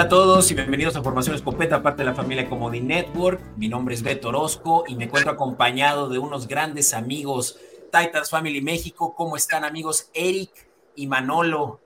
[0.00, 3.38] Hola a todos y bienvenidos a Formación Escopeta, parte de la familia Comodi Network.
[3.58, 7.58] Mi nombre es Beto Orozco y me encuentro acompañado de unos grandes amigos
[7.92, 9.14] Titans Family México.
[9.14, 10.52] ¿Cómo están amigos Eric
[10.96, 11.80] y Manolo?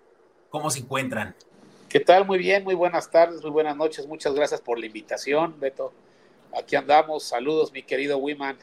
[0.48, 1.34] ¿Cómo se encuentran?
[1.88, 2.24] ¿Qué tal?
[2.24, 4.06] Muy bien, muy buenas tardes, muy buenas noches.
[4.06, 5.92] Muchas gracias por la invitación, Beto.
[6.56, 7.24] Aquí andamos.
[7.24, 8.56] Saludos, mi querido Wiman.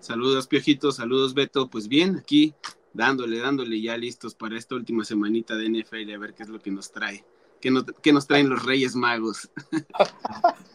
[0.00, 0.92] Saludos, Piojito.
[0.92, 1.70] Saludos, Beto.
[1.70, 2.52] Pues bien, aquí
[2.92, 6.58] dándole, dándole ya listos para esta última semanita de NFL a ver qué es lo
[6.58, 7.24] que nos trae.
[7.60, 9.50] ¿Qué nos, nos traen los Reyes Magos?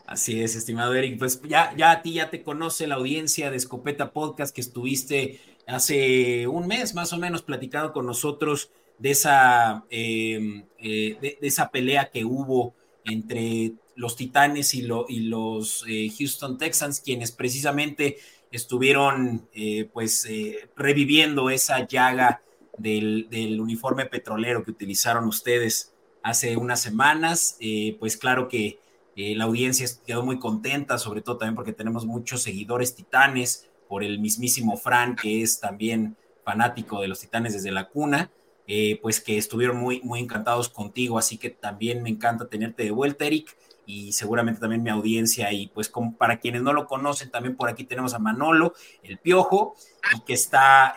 [0.06, 1.18] Así es, estimado Eric.
[1.18, 5.42] Pues ya, ya a ti ya te conoce la audiencia de Escopeta Podcast que estuviste
[5.68, 11.72] hace un mes más o menos platicando con nosotros de esa, em, eh, de, esa
[11.72, 18.18] pelea que hubo entre los Titanes y, los eh, Houston Texans, quienes precisamente
[18.52, 20.28] estuvieron eh, pues
[20.76, 22.42] reviviendo esa llaga
[22.78, 25.95] del, del uniforme petrolero que utilizaron ustedes
[26.26, 27.56] hace unas semanas.
[27.60, 28.80] Eh, pues claro que
[29.16, 34.04] eh, la audiencia quedó muy contenta, sobre todo también porque tenemos muchos seguidores titanes, por
[34.04, 38.32] el mismísimo Fran, que es también fanático de los titanes desde la cuna,
[38.66, 42.90] eh, pues que estuvieron muy, muy encantados contigo, así que también me encanta tenerte de
[42.90, 47.30] vuelta, Eric, y seguramente también mi audiencia, y pues como para quienes no lo conocen,
[47.30, 49.76] también por aquí tenemos a Manolo, el Piojo,
[50.16, 50.96] y que está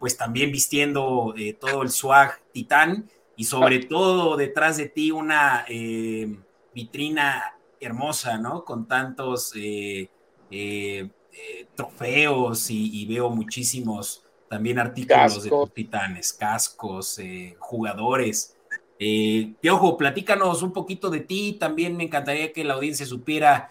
[0.00, 6.36] pues también vistiendo todo el swag titán, y sobre todo detrás de ti una eh,
[6.74, 8.64] vitrina hermosa, ¿no?
[8.64, 10.10] Con tantos eh,
[10.50, 11.08] eh,
[11.76, 17.20] trofeos y, veo muchísimos también artículos de titanes, cascos,
[17.60, 18.56] jugadores.
[19.70, 23.70] ojo, platícanos un poquito de ti, también me encantaría que la audiencia supiera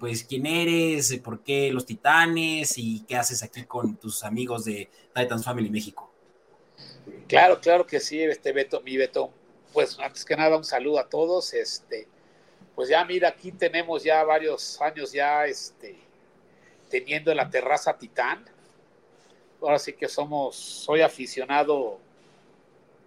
[0.00, 4.88] pues quién eres, por qué los titanes y qué haces aquí con tus amigos de
[5.14, 6.07] Titans Family México.
[7.28, 9.30] Claro, claro que sí, este Beto, mi Beto.
[9.72, 11.52] Pues antes que nada, un saludo a todos.
[11.52, 12.08] Este,
[12.74, 15.96] pues ya mira, aquí tenemos ya varios años ya este,
[16.90, 18.44] teniendo la terraza Titán.
[19.60, 21.98] Ahora sí que somos, soy aficionado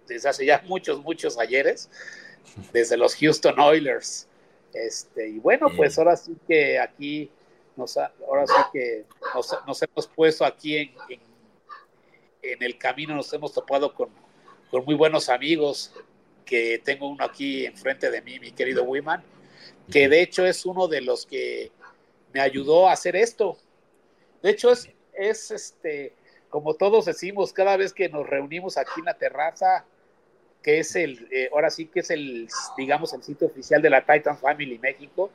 [0.06, 1.88] desde hace ya muchos, muchos ayeres,
[2.72, 4.28] desde los Houston Oilers.
[4.72, 7.30] Este, y bueno, pues ahora sí que aquí
[7.76, 9.04] nos, ahora sí que
[9.66, 11.31] nos, hemos puesto aquí en en
[12.42, 14.10] el camino nos hemos topado con,
[14.84, 15.92] muy buenos amigos,
[16.44, 19.22] que tengo uno aquí enfrente de mí, mi querido Wiman,
[19.90, 21.70] que de hecho es uno de los que
[22.32, 23.58] me ayudó a hacer esto.
[24.42, 26.14] De hecho, es, es este,
[26.48, 29.84] como todos decimos, cada vez que nos reunimos aquí en la terraza,
[30.62, 34.04] que es el, eh, ahora sí que es el, digamos, el sitio oficial de la
[34.04, 35.30] Titan Family México,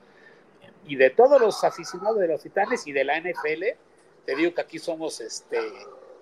[0.88, 3.63] y de todos los aficionados de los Titanes y de la NFL,
[4.25, 5.59] te digo que aquí somos, este,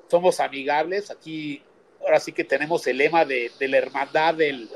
[0.10, 1.12] somos amigables.
[1.12, 1.62] Aquí,
[2.02, 4.70] ahora sí que tenemos el lema de, la hermandad del,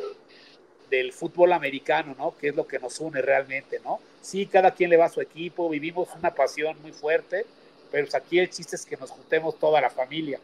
[0.90, 2.38] del fútbol americano, ¿no?
[2.38, 4.00] Que es lo que nos une realmente, ¿no?
[4.22, 7.46] Sí, cada quien le va a su equipo, vivimos una pasión muy fuerte,
[7.92, 10.40] pero pues aquí el chiste es que nos juntemos toda la familia.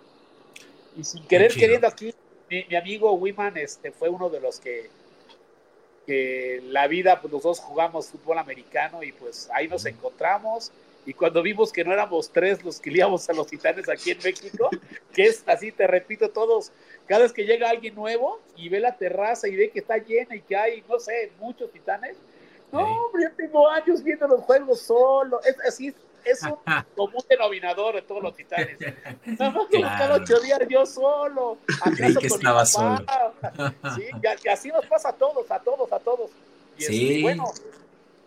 [0.95, 2.13] Y sin querer queriendo aquí,
[2.49, 4.89] mi, amigo Wiman este, fue uno de los que,
[6.05, 10.71] que la vida, pues los dos jugamos fútbol americano y pues ahí nos encontramos
[11.05, 14.17] y cuando vimos que no éramos tres los que liamos a los titanes aquí en
[14.23, 14.69] México,
[15.13, 16.71] que es así, te repito, todos,
[17.07, 20.35] cada vez que llega alguien nuevo y ve la terraza y ve que está llena
[20.35, 22.17] y que hay, no sé, muchos titanes,
[22.71, 25.93] no, hombre, yo tengo años viendo los juegos solo, es así,
[26.25, 26.57] es un
[26.95, 28.77] común denominador de todos los titanes.
[29.25, 31.57] Nada más que cada ocho días yo solo.
[31.95, 33.05] Creí que estaba solo.
[33.95, 34.03] Sí,
[34.43, 36.31] y, así nos pasa a todos, a todos, a todos.
[36.77, 37.21] Y sí.
[37.21, 37.45] bueno,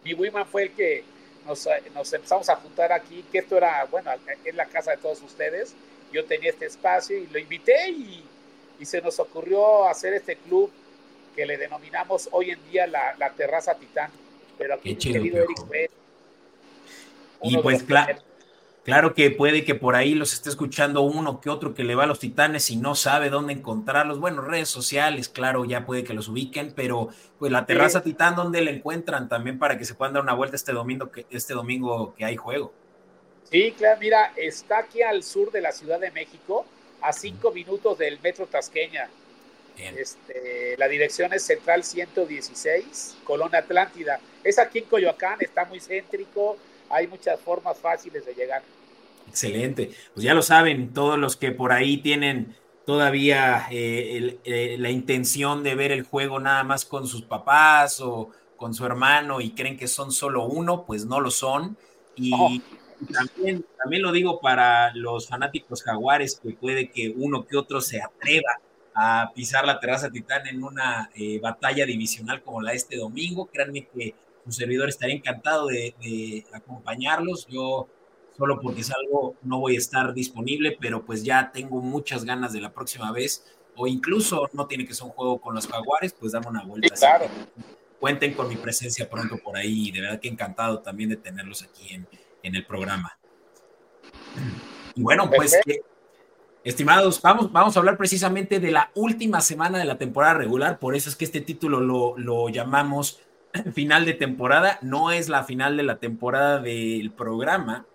[0.04, 1.04] mi Wiman fue el que
[1.48, 4.10] nos, empezamos a juntar aquí, que esto era, bueno,
[4.44, 5.74] en la casa de todos ustedes.
[6.12, 8.24] Yo tenía este espacio y lo invité y,
[8.84, 10.70] se nos ocurrió hacer este club
[11.34, 14.10] que le denominamos hoy en día la, Terraza Titán.
[14.56, 15.90] Pero aquí, mi querido Eric
[17.42, 18.18] y pues claro,
[18.88, 22.04] Claro que puede que por ahí los esté escuchando uno que otro que le va
[22.04, 24.18] a los titanes y no sabe dónde encontrarlos.
[24.18, 28.62] Bueno, redes sociales, claro, ya puede que los ubiquen, pero pues la terraza titán, ¿dónde
[28.62, 32.14] la encuentran también para que se puedan dar una vuelta este domingo que, este domingo
[32.16, 32.72] que hay juego?
[33.50, 36.64] Sí, claro, mira, está aquí al sur de la Ciudad de México,
[37.02, 39.10] a cinco minutos del Metro Tasqueña.
[39.76, 44.18] Este, la dirección es Central 116, Colonia Atlántida.
[44.42, 46.56] Es aquí en Coyoacán, está muy céntrico,
[46.88, 48.62] hay muchas formas fáciles de llegar.
[49.28, 49.90] Excelente.
[50.14, 55.62] Pues ya lo saben, todos los que por ahí tienen todavía eh, eh, la intención
[55.62, 59.76] de ver el juego nada más con sus papás o con su hermano y creen
[59.76, 61.76] que son solo uno, pues no lo son.
[62.16, 62.48] Y oh.
[63.12, 68.00] también, también lo digo para los fanáticos jaguares, que puede que uno que otro se
[68.00, 68.58] atreva
[68.94, 73.46] a pisar la terraza titán en una eh, batalla divisional como la de este domingo.
[73.52, 74.14] Créanme que
[74.44, 77.46] su servidor estaría encantado de, de, acompañarlos.
[77.46, 77.86] Yo
[78.38, 82.60] solo porque salgo no voy a estar disponible, pero pues ya tengo muchas ganas de
[82.60, 83.44] la próxima vez.
[83.76, 86.96] O incluso no tiene que ser un juego con los jaguares, pues dame una vuelta.
[86.96, 87.26] Sí, claro.
[88.00, 89.90] Cuenten con mi presencia pronto por ahí.
[89.90, 92.08] De verdad que encantado también de tenerlos aquí en,
[92.42, 93.18] en el programa.
[94.94, 95.54] Y bueno, pues...
[95.66, 95.82] Eh,
[96.64, 100.96] Estimados, vamos, vamos a hablar precisamente de la última semana de la temporada regular, por
[100.96, 103.20] eso es que este título lo, lo llamamos
[103.72, 107.86] final de temporada, no es la final de la temporada del programa,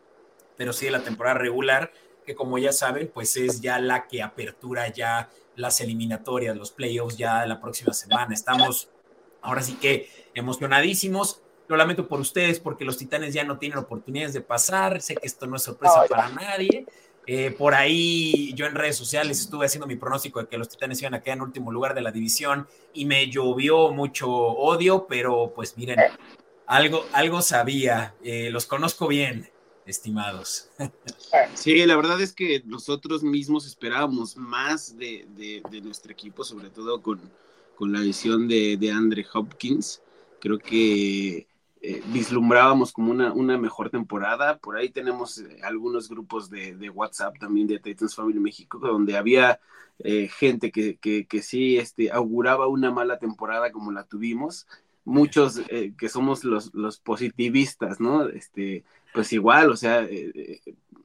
[0.57, 1.91] pero sí de la temporada regular,
[2.25, 7.17] que como ya saben, pues es ya la que apertura ya las eliminatorias, los playoffs
[7.17, 8.33] ya la próxima semana.
[8.33, 8.89] Estamos
[9.41, 11.41] ahora sí que emocionadísimos.
[11.67, 15.01] Lo lamento por ustedes porque los Titanes ya no tienen oportunidades de pasar.
[15.01, 16.85] Sé que esto no es sorpresa para nadie.
[17.25, 21.01] Eh, por ahí yo en redes sociales estuve haciendo mi pronóstico de que los Titanes
[21.01, 25.53] iban a quedar en último lugar de la división y me llovió mucho odio, pero
[25.55, 25.99] pues miren,
[26.65, 29.49] algo, algo sabía, eh, los conozco bien,
[29.85, 30.69] estimados.
[31.55, 36.69] Sí, la verdad es que nosotros mismos esperábamos más de, de, de nuestro equipo, sobre
[36.69, 37.19] todo con,
[37.75, 40.01] con la visión de, de Andre Hopkins.
[40.39, 41.47] Creo que
[41.81, 44.57] eh, vislumbrábamos como una, una, mejor temporada.
[44.57, 49.17] Por ahí tenemos eh, algunos grupos de, de, WhatsApp también de Titans Family México, donde
[49.17, 49.59] había
[49.99, 54.67] eh, gente que, que, que, sí este, auguraba una mala temporada como la tuvimos.
[55.05, 58.29] Muchos eh, que somos los, los, positivistas, ¿no?
[58.29, 60.61] Este, pues igual, o sea, eh,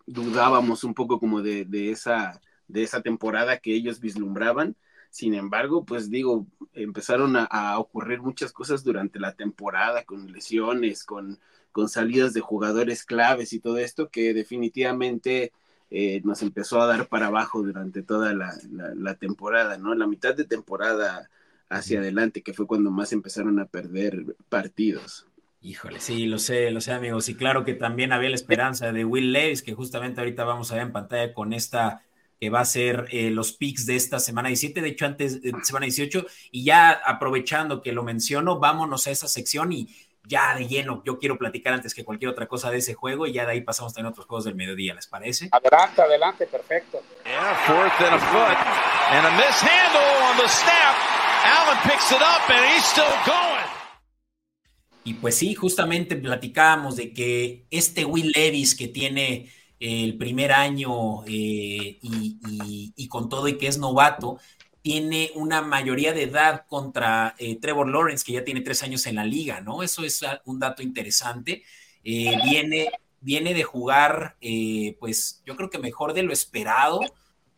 [0.06, 4.76] dudábamos un poco como de, de, esa, de esa temporada que ellos vislumbraban
[5.10, 11.04] sin embargo, pues digo, empezaron a, a ocurrir muchas cosas durante la temporada, con lesiones,
[11.04, 11.38] con,
[11.72, 15.52] con, salidas de jugadores claves y todo esto, que definitivamente
[15.90, 19.94] eh, nos empezó a dar para abajo durante toda la, la, la, temporada, ¿no?
[19.94, 21.30] La mitad de temporada
[21.70, 25.26] hacia adelante, que fue cuando más empezaron a perder partidos.
[25.60, 27.28] Híjole, sí, lo sé, lo sé, amigos.
[27.28, 30.74] Y claro que también había la esperanza de Will Levis, que justamente ahorita vamos a
[30.74, 32.02] ver en pantalla con esta
[32.40, 35.52] que va a ser eh, los picks de esta semana 17, de hecho antes de
[35.64, 39.88] semana 18, y ya aprovechando que lo menciono, vámonos a esa sección y
[40.24, 43.32] ya de lleno, yo quiero platicar antes que cualquier otra cosa de ese juego y
[43.32, 45.48] ya de ahí pasamos a otros juegos del mediodía, ¿les parece?
[45.50, 47.02] Adelante, adelante, perfecto.
[47.24, 48.58] Yeah, fourth and a foot,
[49.10, 50.94] and a mishandle on the snap.
[51.44, 53.67] Allen picks it up and he's still going.
[55.04, 59.50] Y pues sí, justamente platicábamos de que este Will Levis que tiene
[59.80, 64.38] el primer año eh, y, con todo y que es novato,
[64.82, 69.16] tiene una mayoría de edad contra eh, Trevor Lawrence, que ya tiene tres años en
[69.16, 69.82] la liga, ¿no?
[69.82, 71.62] Eso es un dato interesante.
[72.04, 72.90] Eh, viene,
[73.20, 77.00] viene de jugar, eh, pues yo creo que mejor de lo esperado.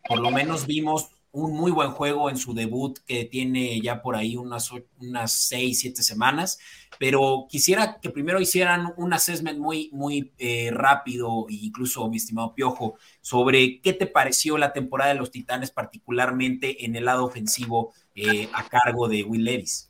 [0.07, 4.15] Por lo menos vimos un muy buen juego en su debut que tiene ya por
[4.15, 4.69] ahí unas,
[4.99, 6.59] unas seis, siete semanas
[7.01, 12.95] pero quisiera que primero hicieran un assessment muy, muy eh, rápido, incluso mi estimado Piojo,
[13.21, 18.47] sobre qué te pareció la temporada de los Titanes, particularmente en el lado ofensivo eh,
[18.53, 19.89] a cargo de Will Levis.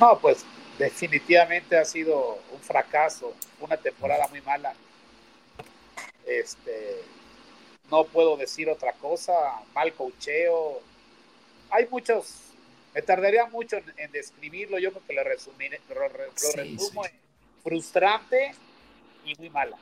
[0.00, 0.46] No, pues
[0.78, 4.72] definitivamente ha sido un fracaso, una temporada muy mala.
[6.26, 7.02] Este,
[7.90, 9.32] no puedo decir otra cosa,
[9.74, 10.80] mal cocheo.
[11.70, 12.44] Hay muchos
[12.94, 17.02] me tardaría mucho en, en describirlo, yo creo que lo, resumiré, lo, lo sí, resumo
[17.02, 17.10] sí.
[17.12, 18.54] en frustrante
[19.26, 19.76] y muy mala.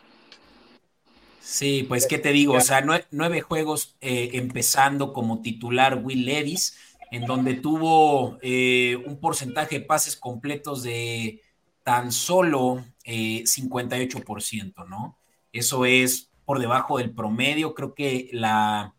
[1.40, 6.24] Sí, pues qué te digo, o sea, nueve, nueve juegos eh, empezando como titular Will
[6.24, 6.78] Levis,
[7.10, 11.42] en donde tuvo eh, un porcentaje de pases completos de
[11.82, 15.18] tan solo eh, 58%, ¿no?
[15.52, 18.94] Eso es por debajo del promedio, creo que la,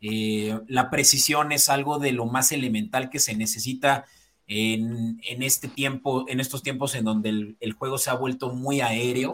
[0.00, 4.04] eh, la precisión es algo de lo más elemental que se necesita
[4.46, 8.80] en, en este tiempo, en estos tiempos en donde el, juego se ha vuelto muy
[8.80, 9.32] aéreo.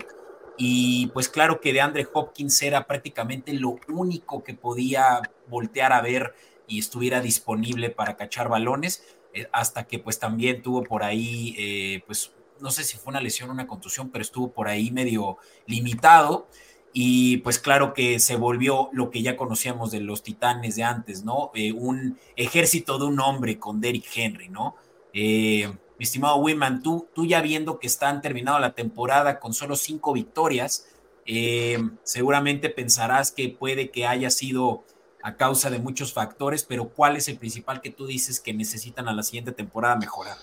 [0.57, 6.01] Y pues claro que de Andre Hopkins era prácticamente lo único que podía voltear a
[6.01, 6.35] ver
[6.69, 12.03] y estuviera disponible para cachar balones, eh, hasta que pues también tuvo por ahí, eh,
[12.07, 15.39] pues no sé si fue una lesión o una contusión, pero estuvo por ahí medio
[15.67, 16.49] limitado
[16.97, 21.25] y pues claro que se volvió lo que ya conocíamos de los titanes de antes,
[21.25, 21.51] ¿no?
[21.53, 24.77] Eh, un ejército de un hombre con Derrick Henry, ¿no?
[25.13, 29.75] Eh, mi estimado Wiman, tú, tú ya viendo que están terminando la temporada con solo
[29.75, 30.87] cinco victorias,
[31.27, 34.85] eh, seguramente pensarás que puede que haya sido
[35.21, 39.09] a causa de muchos factores, pero ¿cuál es el principal que tú dices que necesitan
[39.09, 40.37] a la siguiente temporada mejorar?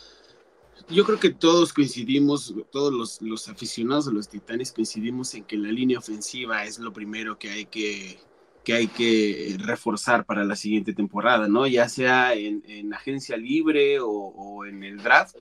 [0.89, 5.57] Yo creo que todos coincidimos, todos los, los, aficionados de los Titanes coincidimos en que
[5.57, 8.19] la línea ofensiva es lo primero que hay que,
[8.63, 11.67] que hay que reforzar para la siguiente temporada, ¿no?
[11.67, 15.37] Ya sea en, agencia libre o, en el draft.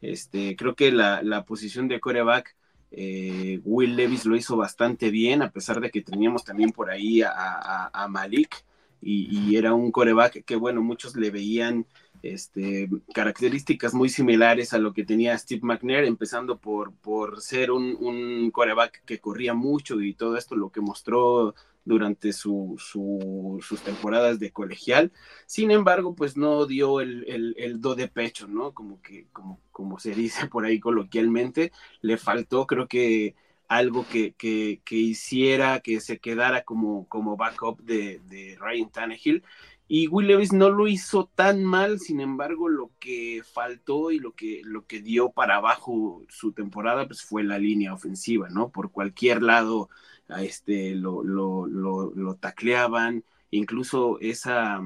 [0.00, 2.56] Este, creo que la, la posición de coreback,
[2.90, 7.22] eh, Will Levis lo hizo bastante bien, a pesar de que teníamos también por ahí
[7.22, 8.64] a, Malik,
[9.02, 11.86] y, era un coreback que, bueno, muchos le veían
[12.22, 17.96] este, características muy similares a lo que tenía Steve McNair, empezando por, por ser un,
[17.98, 21.54] un coreback que corría mucho y todo esto lo que mostró
[21.86, 25.12] durante su, sus temporadas de colegial.
[25.46, 28.74] Sin embargo, pues no dio el, el, do de pecho, ¿no?
[28.74, 33.36] Como que, como, como se dice por ahí coloquialmente, le faltó, creo que
[33.68, 39.44] algo que, que, que hiciera que se quedara como, como backup de, de Ryan Tannehill
[39.88, 44.32] y Will Levis no lo hizo tan mal, sin embargo, lo que faltó y lo
[44.32, 48.70] que, lo que dio para abajo su temporada, pues fue la línea ofensiva, ¿no?
[48.70, 49.88] Por cualquier lado
[50.28, 54.82] a este, lo, lo, lo, tacleaban, incluso esa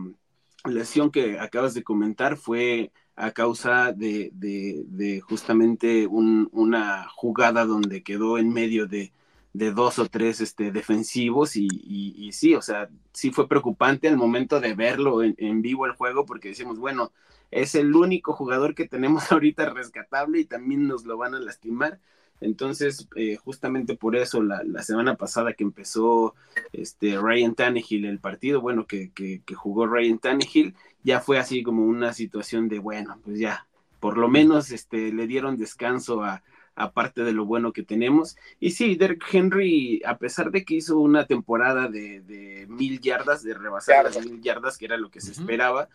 [0.66, 7.64] lesión que acabas de comentar fue a causa de, de, de justamente un, una jugada
[7.64, 9.12] donde quedó en medio de,
[9.52, 14.60] de dos o tres este, defensivos y, sí, o sea, sí fue preocupante al momento
[14.60, 17.12] de verlo en, vivo el juego porque decimos, bueno,
[17.50, 21.98] es el único jugador que tenemos ahorita rescatable y también nos lo van a lastimar.
[22.40, 26.34] Entonces, eh, justamente por eso, la, la, semana pasada que empezó
[26.72, 31.62] este Ryan Tannehill el partido, bueno, que, que, que jugó Ryan Tannehill, ya fue así
[31.62, 33.66] como una situación de, bueno, pues ya,
[33.98, 36.42] por lo menos este, le dieron descanso a,
[36.80, 38.36] aparte de lo bueno que tenemos.
[38.58, 43.54] Y sí, Derek Henry, a pesar de que hizo una temporada de, mil yardas, de
[43.54, 45.88] rebasar las mil yardas, que era lo que se esperaba,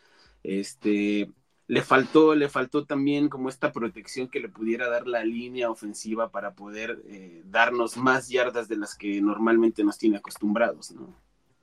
[0.44, 1.30] este,
[1.68, 6.30] le faltó, le faltó también como esta protección que le pudiera dar la línea ofensiva
[6.30, 11.13] para poder eh, darnos más yardas de las que normalmente nos tiene acostumbrados, ¿no?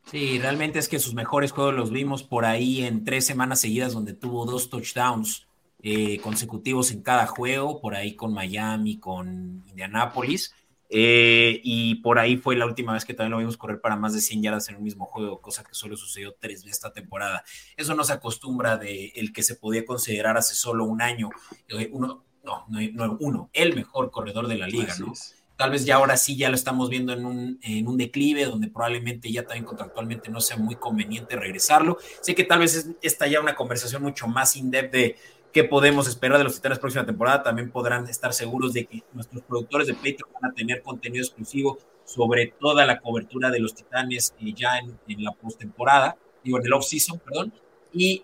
[0.07, 3.93] Sí, realmente es que sus mejores juegos los vimos por ahí en tres semanas seguidas
[3.93, 5.47] donde tuvo dos touchdowns
[5.83, 10.55] eh, consecutivos en cada juego, por ahí con Miami, con Indianápolis.
[10.95, 14.13] Eh, y por ahí fue la última vez que también lo vimos correr para más
[14.13, 17.45] de 100 yardas en un mismo juego, cosa que solo sucedió tres veces esta temporada.
[17.79, 21.31] Eso no se acostumbra de el que se podía considerar hace solo un año,
[21.69, 25.15] eh, uno, no, no, uno, el mejor corredor de la liga, ¿no?
[25.57, 28.69] Tal vez ya ahora sí ya lo estamos viendo en un, en un declive, donde
[28.69, 31.99] probablemente ya también contractualmente no sea muy conveniente regresarlo.
[32.21, 35.17] Sé que tal vez está ya una conversación mucho más in-depth de
[35.53, 37.43] qué podemos esperar de los Titanes próxima temporada.
[37.43, 41.79] También podrán estar seguros de que nuestros productores de Patreon van a tener contenido exclusivo
[42.05, 46.73] sobre toda la cobertura de los Titanes eh, ya en, la postemporada, digo, en el
[46.73, 47.53] off-season, perdón.
[47.93, 48.23] Y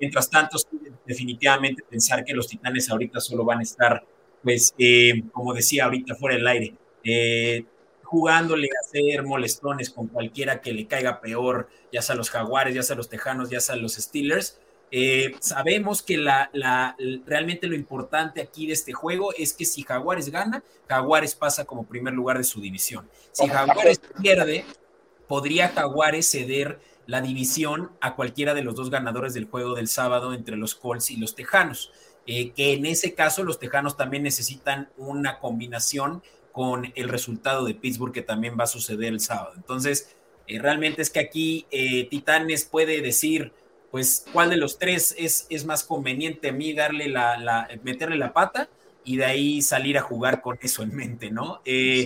[0.00, 0.56] mientras tanto,
[1.04, 4.04] definitivamente pensar que los Titanes ahorita solo van a estar,
[4.42, 7.64] pues, eh, como decía ahorita, fuera del aire, eh,
[8.04, 12.82] jugándole a hacer molestones con cualquiera que le caiga peor, ya sea los Jaguares, ya
[12.82, 14.58] sea los Tejanos, ya sea los Steelers
[14.90, 16.50] eh, sabemos que la,
[17.26, 21.86] realmente lo importante aquí de este juego es que si Jaguares gana, Jaguares pasa como
[21.86, 23.08] primer lugar de su división.
[23.32, 24.64] Si Jaguares pierde,
[25.26, 30.32] podría Jaguares ceder la división a cualquiera de los dos ganadores del juego del sábado
[30.32, 31.92] entre los Colts y los Tejanos.
[32.26, 37.74] Eh, que en ese caso los Tejanos también necesitan una combinación con el resultado de
[37.74, 39.52] Pittsburgh que también va a suceder el sábado.
[39.56, 40.14] Entonces,
[40.46, 41.66] eh, realmente es que aquí
[42.10, 43.52] Titanes puede decir,
[43.90, 48.32] pues cuál de los tres es, es más conveniente a mí darle la, meterle la
[48.32, 48.68] pata
[49.04, 51.62] y de ahí salir a jugar con eso en mente, ¿no?
[51.64, 52.04] Eh,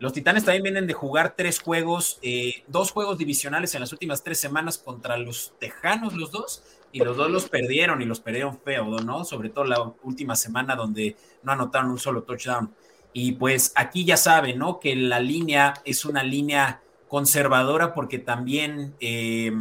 [0.00, 4.24] los Titanes también vienen de jugar tres juegos, eh, dos juegos divisionales en las últimas
[4.24, 8.58] tres semanas contra los Tejanos, los dos, y los dos los perdieron y los perdieron
[8.58, 9.24] feo, ¿no?
[9.24, 12.74] Sobre todo la última semana donde no anotaron un solo touchdown.
[13.12, 14.80] Y pues aquí ya saben, ¿no?
[14.80, 18.96] Que la línea es una línea conservadora porque también...
[18.98, 19.52] Eh,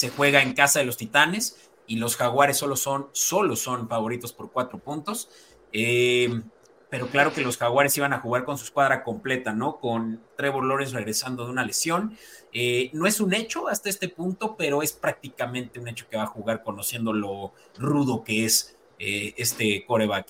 [0.00, 4.32] se juega en casa de los Titanes y los Jaguares solo son, solo son favoritos
[4.32, 5.28] por cuatro puntos.
[5.74, 6.40] Eh,
[6.88, 9.76] pero claro que los Jaguares iban a jugar con su escuadra completa, ¿no?
[9.76, 12.16] Con Trevor Lawrence regresando de una lesión.
[12.54, 16.22] Eh, no es un hecho hasta este punto, pero es prácticamente un hecho que va
[16.22, 20.28] a jugar conociendo lo rudo que es eh, este coreback,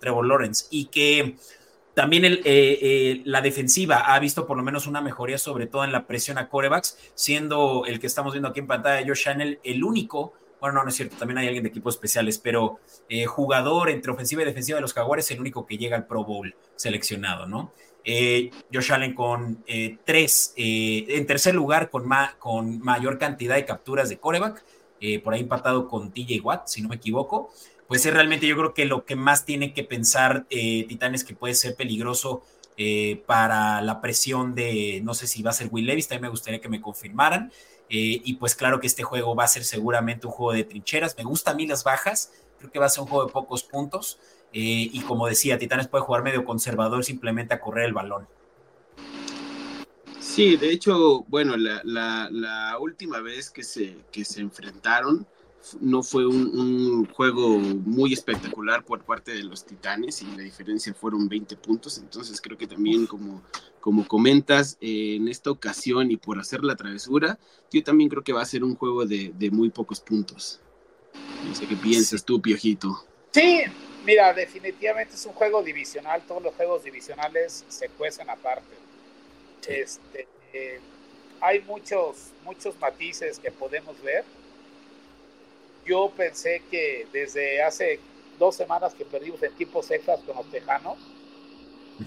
[0.00, 1.34] Trevor Lawrence, y que
[1.98, 5.90] también eh, eh, la defensiva ha visto por lo menos una mejoría, sobre todo en
[5.90, 9.82] la presión a corebacks, siendo el que estamos viendo aquí en pantalla, Josh Chanel, el
[9.82, 12.78] único, bueno, no, no es cierto, también hay alguien de equipos especiales, pero
[13.08, 16.22] eh, jugador entre ofensiva y defensiva de los Jaguares, el único que llega al Pro
[16.22, 17.72] Bowl seleccionado, ¿no?
[18.72, 19.64] Josh Allen con
[20.04, 24.64] tres, en tercer lugar con, con mayor cantidad de capturas de coreback,
[25.24, 27.50] por ahí empatado con TJ Watt, si no me equivoco
[27.88, 31.34] pues es realmente yo creo que lo que más tiene que pensar eh, Titanes que
[31.34, 32.44] puede ser peligroso
[32.76, 36.28] eh, para la presión de, no sé si va a ser Will Levis, también me
[36.28, 37.50] gustaría que me confirmaran.
[37.88, 41.16] Eh, y pues claro que este juego va a ser seguramente un juego de trincheras.
[41.16, 43.64] Me gustan a mí las bajas, creo que va a ser un juego de pocos
[43.64, 44.20] puntos.
[44.52, 48.26] Y como decía, Titanes puede jugar medio conservador simplemente a correr el balón.
[50.20, 55.26] Sí, de hecho, bueno, la, última vez que se, que se enfrentaron
[55.80, 61.28] no fue un, juego muy espectacular por parte de los Titanes y la diferencia fueron
[61.28, 63.42] 20 puntos, entonces creo que también como,
[63.80, 67.38] como comentas eh, en esta ocasión y por hacer la travesura,
[67.70, 70.60] yo también creo que va a ser un juego de, muy pocos puntos.
[71.46, 73.04] No sé qué piensas tú, Piojito.
[73.32, 73.62] Sí,
[74.04, 78.76] mira, definitivamente es un juego divisional, todos los juegos divisionales se cuecen aparte.
[79.66, 80.80] Este, eh,
[81.40, 84.24] hay muchos, muchos matices que podemos ver
[85.88, 87.98] yo pensé que desde hace
[88.38, 90.98] dos semanas que perdimos en tipos extras con los tejanos,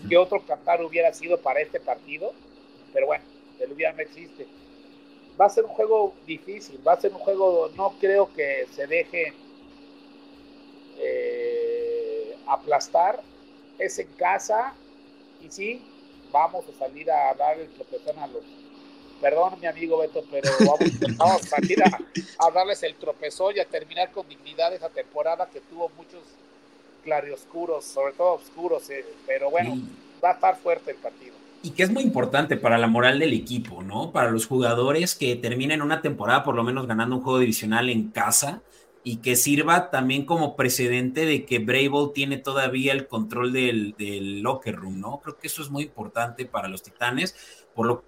[0.08, 2.32] que otro cantar hubiera sido para este partido,
[2.94, 3.26] pero bueno,
[3.60, 4.48] el hubiera no existe.
[5.40, 8.86] Va a ser un juego difícil, va a ser un juego, no creo que se
[8.86, 9.34] deje
[11.00, 13.22] eh, aplastar,
[13.80, 14.76] es en casa
[15.42, 15.82] y sí,
[16.32, 18.44] vamos a salir a dar el tropezón a los
[19.22, 20.50] perdón mi amigo Beto, pero
[21.18, 25.62] vamos, a salir a, darles el tropezón y a terminar con dignidad esa temporada que
[25.62, 26.22] tuvo muchos
[27.04, 29.78] claroscuros, sobre todo oscuros, eh, pero bueno,
[30.24, 31.36] va a estar fuerte el partido.
[31.64, 34.12] Y que es muy importante para la moral del equipo, ¿no?
[34.12, 38.10] Para los jugadores que terminen una temporada por lo menos ganando un juego divisional en
[38.10, 38.64] casa
[39.04, 44.42] y que sirva también como precedente de que Brave tiene todavía el control del, del,
[44.42, 45.20] locker room, ¿no?
[45.20, 47.36] Creo que eso es muy importante para los Titanes,
[47.76, 48.04] por lo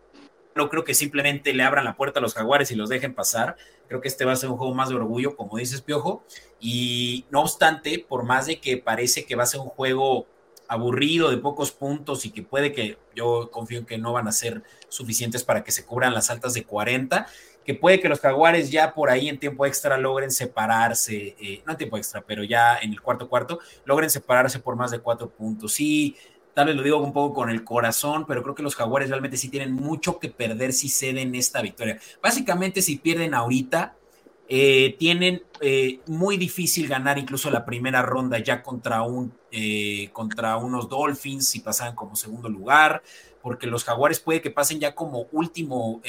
[0.56, 3.56] no creo que simplemente le abran la puerta a los jaguares y los dejen pasar.
[3.88, 6.24] Creo que este va a ser un juego más de orgullo, como dices, Piojo.
[6.60, 10.28] Y no obstante, por más de que parece que va a ser un juego
[10.68, 14.32] aburrido, de pocos puntos y que puede que yo confío en que no van a
[14.32, 17.28] ser suficientes para que se cubran las altas de 40,
[17.66, 21.74] que puede que los jaguares ya por ahí en tiempo extra logren separarse, eh, no
[21.74, 25.30] en tiempo extra, pero ya en el cuarto cuarto, logren separarse por más de cuatro
[25.30, 25.74] puntos.
[25.74, 26.16] Sí,
[26.54, 29.38] Tal vez lo digo un poco con el corazón, pero creo que los jaguares realmente
[29.38, 32.00] sí tienen mucho que perder si ceden esta victoria.
[32.22, 33.96] Básicamente, si pierden ahorita,
[34.48, 40.58] eh, tienen eh, muy difícil ganar incluso la primera ronda ya contra, un, eh, contra
[40.58, 43.02] unos Dolphins si pasan como segundo lugar,
[43.42, 46.02] porque los jaguares puede que pasen ya como último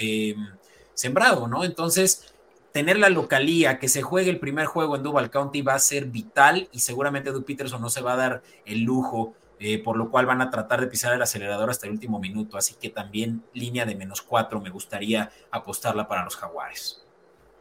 [0.93, 1.65] sembrado, ¿no?
[1.65, 2.35] Entonces,
[2.73, 6.07] tener la localía, que se juegue el primer juego en Duval County va a ser
[6.07, 9.35] vital y seguramente Doug Peterson no se va a dar el lujo
[9.67, 12.59] eh, por lo cual van a tratar de pisar el acelerador hasta el último minuto.
[12.59, 17.01] Así que también línea de menos cuatro me gustaría apostarla para los jaguares.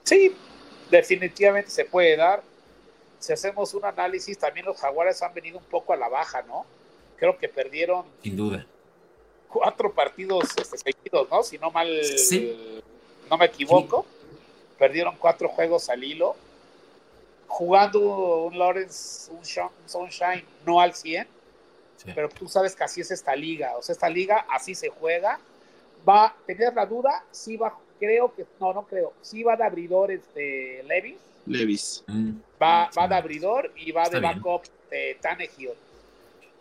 [0.04, 0.36] Sí,
[0.92, 2.44] definitivamente se puede dar.
[3.20, 6.66] Si hacemos un análisis, también los jaguares han venido un poco a la baja, ¿no?
[7.16, 8.04] Creo que perdieron.
[8.22, 8.68] Sin duda.
[9.48, 11.42] Cuatro partidos este, seguidos, ¿no?
[11.42, 11.88] Si no mal.
[13.30, 14.06] No me equivoco.
[14.78, 16.36] Perdieron cuatro juegos al hilo.
[17.48, 19.46] Jugando un Lawrence, un
[19.86, 21.43] Sunshine no al 100
[22.16, 25.40] pero tú sabes que así es esta liga, o sea, esta liga así se juega.
[26.08, 29.64] Va, a tener la duda, sí va, creo que, no, no creo, sí va de
[29.64, 31.16] abridor este Levis.
[31.46, 32.04] Levis.
[32.08, 32.32] Mm.
[32.62, 35.72] Va, va de abridor y va de backup de Tannehill.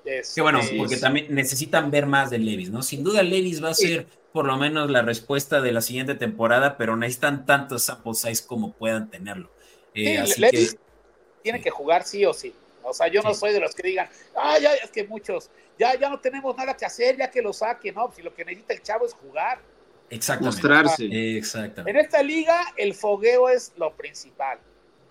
[0.04, 2.82] Qué bueno, este, porque también necesitan ver más de Levis, ¿no?
[2.82, 6.76] Sin duda Levis va a ser por lo menos la respuesta de la siguiente temporada,
[6.76, 9.50] pero necesitan tantos sample size como puedan tenerlo.
[9.94, 10.76] Eh, así Levis
[11.42, 12.54] tiene que jugar sí o sí.
[12.84, 15.98] O sea, yo no soy de los que digan, ah, ya, es que muchos, ya,
[15.98, 18.12] ya no tenemos nada que hacer, ya que lo saque, ¿no?
[18.14, 19.60] Si lo que necesita el chavo es jugar.
[20.10, 20.56] Exactamente.
[20.56, 21.36] Mostrarse.
[21.36, 21.90] Exactamente.
[21.90, 24.58] En esta liga, el fogueo es lo principal.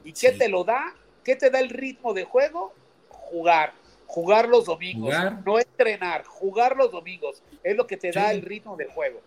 [0.04, 0.96] ¿Y qué te lo da?
[1.24, 2.74] ¿Qué te da el ritmo de juego?
[3.10, 3.74] Jugar.
[4.06, 5.14] Jugar los domingos.
[5.46, 7.42] No entrenar, jugar los domingos.
[7.64, 9.22] Es lo que te da el ritmo del juego.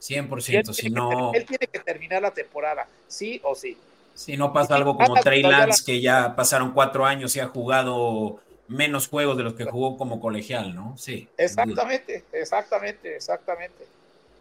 [0.00, 1.32] 100%, si no...
[1.34, 3.76] Él tiene que terminar la temporada, sí o sí.
[4.14, 8.40] Si no pasa algo como Trey Lance, que ya pasaron cuatro años y ha jugado
[8.68, 10.94] menos juegos de los que jugó como colegial, ¿no?
[10.96, 11.28] Sí.
[11.36, 13.86] Exactamente, exactamente, exactamente.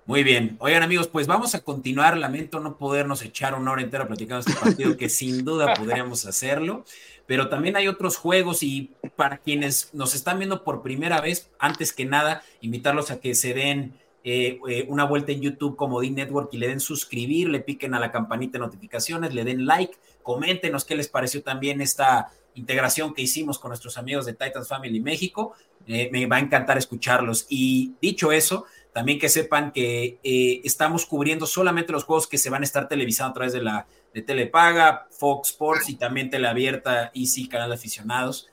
[0.06, 0.58] Muy bien.
[0.60, 2.18] Oigan, amigos, pues vamos a continuar.
[2.18, 6.84] Lamento no podernos echar una hora entera platicando este partido, que sin duda podríamos hacerlo.
[7.28, 11.94] Pero también hay otros juegos y para quienes nos están viendo por primera vez, antes
[11.94, 16.10] que nada, invitarlos a que se den eh, eh, una vuelta en YouTube como D
[16.12, 19.96] Network y le den suscribir, le piquen a la campanita de notificaciones, le den like,
[20.24, 25.00] coméntenos qué les pareció también esta integración que hicimos con nuestros amigos de Titans Family
[25.00, 25.54] México.
[25.88, 27.46] Eh, me va a encantar escucharlos.
[27.48, 30.20] Y dicho eso, también que sepan que
[30.64, 33.88] estamos cubriendo solamente los juegos que se van a estar televisando a través de la
[34.14, 38.50] de Telepaga, Fox Sports y también Teleabierta, Easy, Canal de Aficionados.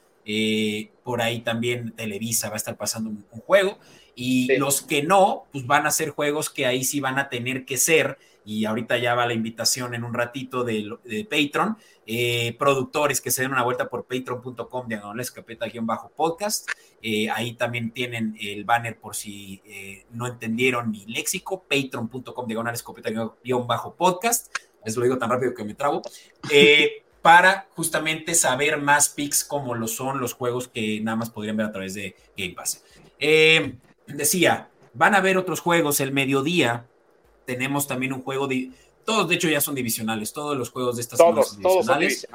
[1.02, 3.78] por ahí también Televisa va a estar pasando un juego.
[4.18, 7.66] Y los que no, pues van a ser juegos que ahí sí van a tener
[7.66, 11.76] que ser, y ahorita ya va la invitación en un ratito de, de Patreon,
[12.06, 16.70] eh, productores que se den una vuelta por patreon.com diagonal escopeta-podcast.
[17.02, 22.74] Eh, ahí también tienen el banner por si eh, no entendieron mi léxico, patreon.com diagonal
[22.74, 24.56] escopeta-podcast.
[24.82, 26.00] Es lo digo tan rápido que me trabo.
[27.20, 31.66] para justamente saber más pics como lo son los juegos que nada más podrían ver
[31.66, 32.82] a través de Game Pass.
[34.06, 36.86] Decía, van a ver otros juegos el mediodía.
[37.44, 38.70] Tenemos también un juego de
[39.04, 40.32] todos, de hecho, ya son divisionales.
[40.32, 42.26] Todos los juegos de estas todos, son divisionales.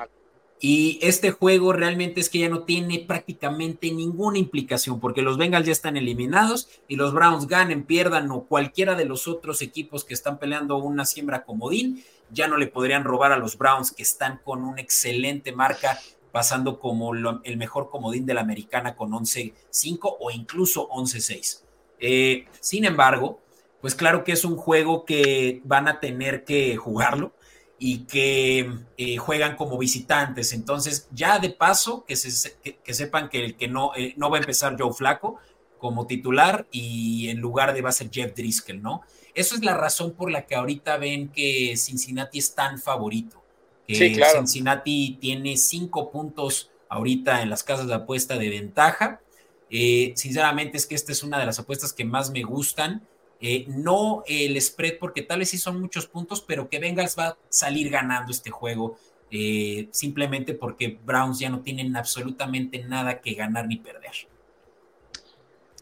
[0.63, 5.65] Y este juego realmente es que ya no tiene prácticamente ninguna implicación, porque los Bengals
[5.65, 10.13] ya están eliminados y los Browns ganen, pierdan o cualquiera de los otros equipos que
[10.13, 14.39] están peleando una siembra comodín, ya no le podrían robar a los Browns que están
[14.43, 15.99] con una excelente marca,
[16.31, 21.61] pasando como el mejor comodín de la americana con 11-5 o incluso 11-6.
[21.99, 23.39] Eh, sin embargo,
[23.81, 27.33] pues claro que es un juego que van a tener que jugarlo
[27.77, 30.53] y que eh, juegan como visitantes.
[30.53, 34.75] Entonces, ya de paso, que, sepan que el que no, eh, no va a empezar
[34.79, 35.37] Joe Flaco
[35.79, 39.01] como titular y en lugar de va a ser Jeff Driscoll, ¿no?
[39.33, 43.40] Eso es la razón por la que ahorita ven que Cincinnati es tan favorito.
[43.87, 44.39] Que sí, claro.
[44.39, 49.21] Cincinnati tiene cinco puntos ahorita en las casas de apuesta de ventaja.
[49.69, 53.07] Eh, sinceramente es que esta es una de las apuestas que más me gustan
[53.43, 57.29] eh, no el spread, porque tal vez sí son muchos puntos, pero que Bengals va
[57.29, 58.99] a salir ganando este juego
[59.31, 64.11] eh, simplemente porque Browns ya no tienen absolutamente nada que ganar ni perder.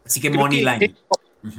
[0.06, 0.96] Así que Money Line.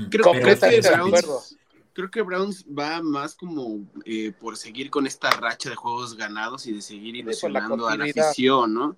[0.09, 1.57] Creo, que Browns,
[1.93, 6.67] creo, que Browns, va más como eh, por seguir con esta racha de juegos ganados
[6.67, 8.95] y de seguir ilusionando a la afición, ¿no?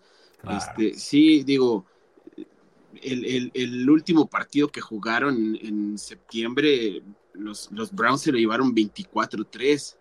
[0.49, 1.85] Este, sí, digo,
[3.01, 7.01] el, último partido que jugaron en, septiembre,
[7.33, 9.97] los, los, Browns se lo llevaron 24-3.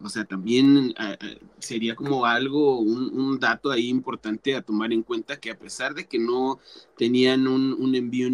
[0.00, 1.26] O sea, también ah, ah,
[1.60, 6.06] sería como algo, un, dato ahí importante a tomar en cuenta que a pesar de
[6.06, 6.58] que no
[6.96, 8.28] tenían un, un envío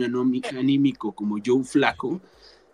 [0.59, 2.21] anímico como Joe Flaco,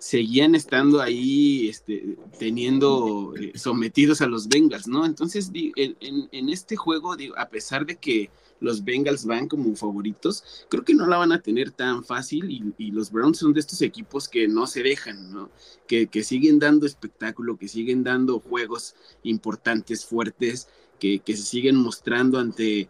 [0.07, 5.05] seguían estando ahí este, teniendo eh, sometidos a los Bengals, ¿no?
[5.05, 10.85] Entonces, en, este juego, digo, a pesar de que los Bengals van como favoritos, creo
[10.85, 14.29] que no la van a tener tan fácil y, los Browns son de estos equipos
[14.29, 15.51] que no se dejan, ¿no?
[15.88, 20.69] Que, siguen dando espectáculo, que siguen dando juegos importantes, fuertes,
[21.01, 22.88] que, que se siguen mostrando ante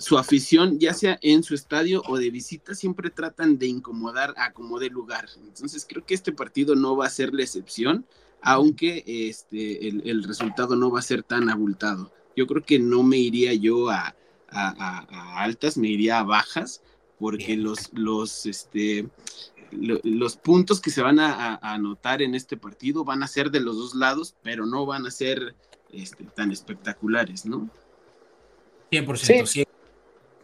[0.00, 4.52] su afición, ya sea en su estadio o de visita, siempre tratan de incomodar a
[4.52, 5.28] como de lugar.
[5.42, 8.06] Entonces creo que este partido no va a ser la excepción,
[8.42, 12.12] aunque este, el, resultado no va a ser tan abultado.
[12.36, 14.14] Yo creo que no me iría yo a,
[15.36, 16.82] altas, me iría a bajas,
[17.18, 19.08] porque los, los, este,
[19.70, 23.76] los puntos que se van a, anotar en este partido van a ser de los
[23.76, 25.54] dos lados, pero no van a ser
[25.92, 27.70] este, tan espectaculares, ¿no?
[28.90, 29.64] 100%, sí.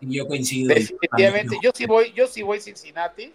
[0.08, 0.74] Yo coincido.
[0.74, 3.34] Definitivamente, yo sí voy, yo sí voy Cincinnati.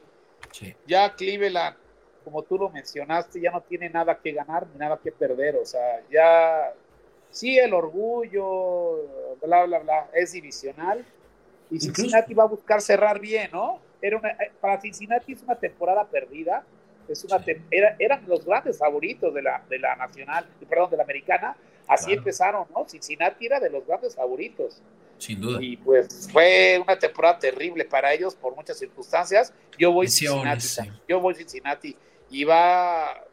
[0.85, 1.75] Ya Cleveland,
[2.23, 5.55] como tú lo mencionaste, ya no tiene nada que ganar ni nada que perder.
[5.55, 6.73] O sea, ya
[7.29, 11.05] sí el orgullo, bla, bla, bla, es divisional.
[11.69, 13.79] Y Cincinnati va a buscar cerrar bien, ¿no?
[14.01, 16.65] Era eh, para Cincinnati es una temporada perdida.
[17.07, 21.55] Es una eran los grandes favoritos de la, de la nacional, perdón, de la americana.
[21.87, 22.87] Así empezaron, ¿no?
[22.87, 24.81] Cincinnati era de los grandes favoritos.
[25.21, 25.61] Sin duda.
[25.61, 29.53] Y pues fue una temporada terrible para ellos por muchas circunstancias.
[29.77, 30.67] Yo voy Cincinnati.
[31.07, 31.95] Yo voy Cincinnati.
[32.31, 33.23] Y va.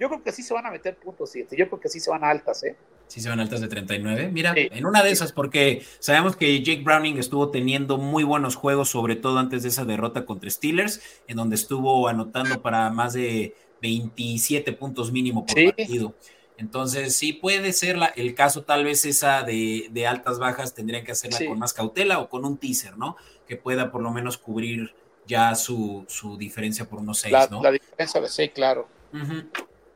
[0.00, 1.56] Yo creo que sí se van a meter puntos 7.
[1.56, 2.76] Yo creo que sí se van a altas, ¿eh?
[3.06, 4.30] Sí se van altas de 39.
[4.32, 8.88] Mira, en una de esas, porque sabemos que Jake Browning estuvo teniendo muy buenos juegos,
[8.88, 13.54] sobre todo antes de esa derrota contra Steelers, en donde estuvo anotando para más de
[13.80, 16.14] 27 puntos mínimo por partido.
[16.60, 21.38] Entonces, sí puede ser el caso, tal vez esa de, altas bajas tendrían que hacerla
[21.46, 23.16] con más cautela o con un teaser, ¿no?
[23.48, 24.94] Que pueda por lo menos cubrir
[25.26, 26.06] ya su,
[26.38, 27.62] diferencia por unos seis, ¿no?
[27.62, 28.86] La diferencia de seis, claro.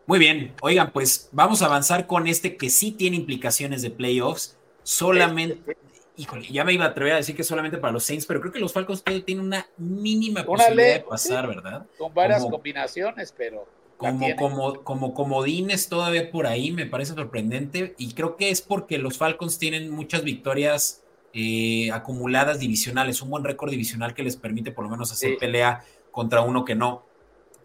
[0.07, 4.57] Muy bien, oigan, pues vamos a avanzar con este que sí tiene implicaciones de playoffs.
[4.83, 5.77] Solamente,
[6.17, 8.53] híjole, ya me iba a atrever a decir que solamente para los Saints, pero creo
[8.55, 11.87] que los Falcons tienen una mínima posibilidad de pasar, ¿verdad?
[11.99, 13.69] Con varias combinaciones, pero
[14.05, 17.95] como, como, como comodines todavía por ahí, me parece sorprendente.
[17.99, 23.45] Y creo que es porque los Falcons tienen muchas victorias eh, acumuladas divisionales, un buen
[23.45, 27.05] récord divisional que les permite por lo menos hacer pelea contra uno que no.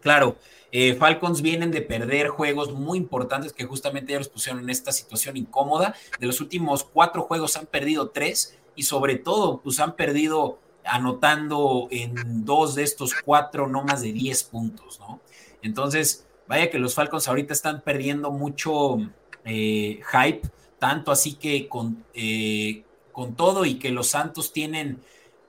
[0.00, 0.36] Claro,
[0.72, 4.92] eh, Falcons vienen de perder juegos muy importantes que justamente ya los pusieron en esta
[4.92, 5.94] situación incómoda.
[6.18, 11.88] De los últimos cuatro juegos han perdido tres y sobre todo, pues han perdido anotando
[11.90, 15.20] en dos de estos cuatro no más de 10 puntos, ¿no?
[15.62, 18.98] Entonces, vaya que los Falcons ahorita están perdiendo mucho
[19.44, 20.40] eh, hype,
[20.80, 22.82] tanto así que con, eh,
[23.12, 25.00] con todo y que los Santos tienen,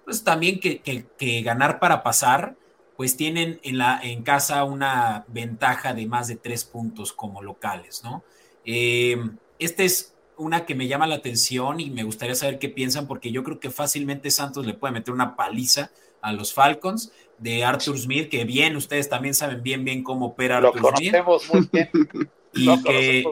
[0.06, 2.56] pues también que, ganar para pasar,
[2.98, 8.04] pues tienen en, la, en casa una ventaja de más de tres puntos como locales,
[8.04, 8.24] ¿no?
[8.64, 9.18] Eh,
[9.58, 13.32] este es una que me llama la atención y me gustaría saber qué piensan, porque
[13.32, 15.90] yo creo que fácilmente Santos le puede meter una paliza
[16.22, 17.12] a los Falcons
[17.42, 21.68] de Arthur Smith, que bien, ustedes también saben bien, bien cómo opera Lo conocemos muy
[21.72, 21.90] bien.
[22.54, 23.24] y que,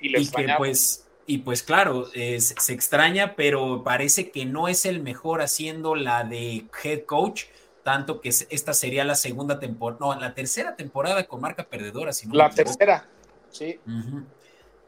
[0.00, 5.42] y, que pues, y pues claro, se extraña, pero parece que no es el mejor
[5.42, 7.44] haciendo la de head coach,
[7.82, 12.14] tanto que esta sería la segunda temporada, no, la tercera temporada con marca perdedora.
[12.14, 13.08] Si la tercera,
[13.50, 13.78] sí.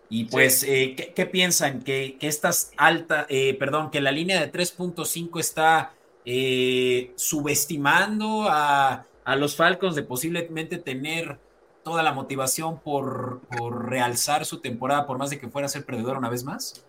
[0.09, 1.83] Y pues, eh, ¿qué, piensan?
[1.83, 9.07] ¿Que, que estas alta, eh, perdón, que la línea de 3.5 está eh, subestimando a,
[9.37, 11.39] los Falcons de posiblemente tener
[11.83, 13.41] toda la motivación por,
[13.89, 16.85] realzar su temporada, por más de que fuera a ser perdedor una vez más?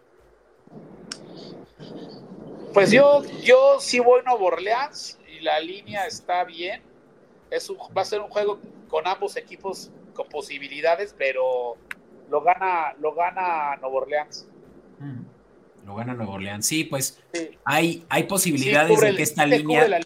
[2.74, 6.82] Pues yo, yo sí voy a Nuevo Orleans y la línea está bien.
[7.52, 11.78] Es va a ser un juego con ambos equipos con posibilidades, pero
[12.30, 14.48] lo gana, lo gana Nuevo Orleans.
[15.00, 15.22] Mm,
[15.86, 16.66] lo gana Nuevo Orleans.
[16.66, 17.20] Sí, pues
[17.66, 20.00] Hay, hay posibilidades de que esta línea.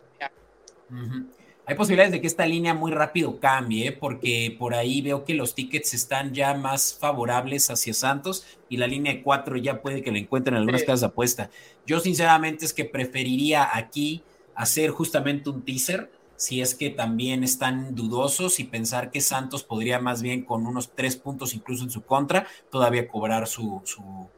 [1.70, 3.92] Hay posibilidades de que esta línea muy rápido cambie, ¿eh?
[3.92, 8.88] porque por ahí veo que los tickets están ya más favorables hacia Santos y la
[8.88, 11.50] línea de cuatro ya puede que la encuentren en algunas casas de apuesta.
[11.86, 14.24] Yo sinceramente es que preferiría aquí
[14.56, 20.00] hacer justamente un teaser si es que también están dudosos y pensar que Santos podría
[20.00, 24.30] más bien con unos tres puntos incluso en su contra todavía cobrar su, su,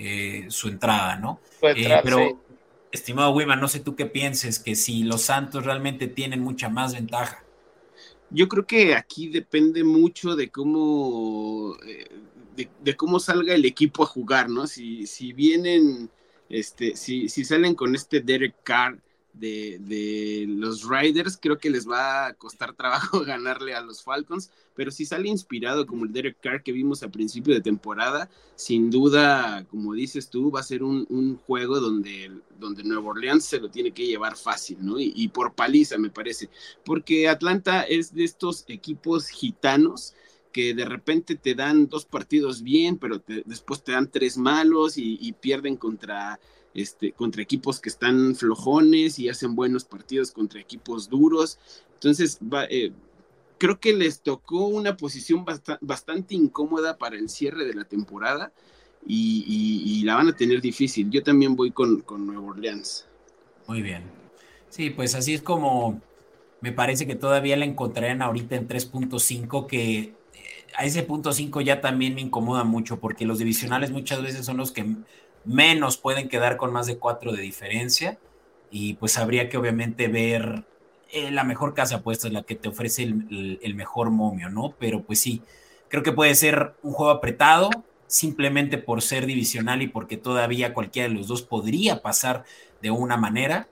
[0.00, 1.40] eh, su entrada, ¿no?
[1.60, 2.40] Eh, pero,
[2.92, 6.94] estimado Wiman, no sé tú qué pienses, que si los Santos realmente tienen mucha más
[6.94, 7.42] ventaja.
[8.30, 12.06] Yo creo que aquí depende mucho de cómo, eh,
[12.80, 14.68] de, cómo salga el equipo a jugar, ¿no?
[14.68, 16.08] Si, si vienen,
[16.48, 19.00] este, si, si salen con este Derek Carr,
[19.38, 24.90] de, los Riders, creo que les va a costar trabajo ganarle a los Falcons, pero
[24.90, 29.64] si sale inspirado como el Derek Carr que vimos a principio de temporada, sin duda,
[29.70, 33.92] como dices tú, va a ser un, juego donde, donde Nueva Orleans se lo tiene
[33.92, 34.96] que llevar fácil, ¿no?
[34.98, 36.48] Y, por paliza, me parece,
[36.84, 40.14] porque Atlanta es de estos equipos gitanos
[40.52, 45.32] que de repente te dan dos partidos bien, pero después te dan tres malos y
[45.40, 46.40] pierden contra
[46.80, 51.58] este, contra equipos que están flojones y hacen buenos partidos contra equipos duros.
[51.94, 52.38] Entonces,
[52.70, 52.92] eh,
[53.58, 55.44] creo que les tocó una posición
[55.80, 58.52] bastante incómoda para el cierre de la temporada
[59.06, 61.10] y, la van a tener difícil.
[61.10, 63.06] Yo también voy con, con Nueva Orleans.
[63.66, 64.04] Muy bien.
[64.70, 66.00] Sí, pues así es como
[66.60, 70.14] me parece que todavía la encontrarían ahorita en 3.5, que eh,
[70.76, 74.56] a ese punto 5 ya también me incomoda mucho porque los divisionales muchas veces son
[74.56, 74.96] los que
[75.48, 78.18] menos pueden quedar con más de cuatro de diferencia
[78.70, 80.64] y pues habría que obviamente ver
[81.10, 84.74] eh, la mejor casa puesta es la que te ofrece el, mejor momio, ¿no?
[84.78, 85.42] Pero pues sí,
[85.88, 87.70] creo que puede ser un juego apretado
[88.06, 92.44] simplemente por ser divisional y porque todavía cualquiera de los dos podría pasar
[92.82, 93.68] de una manera.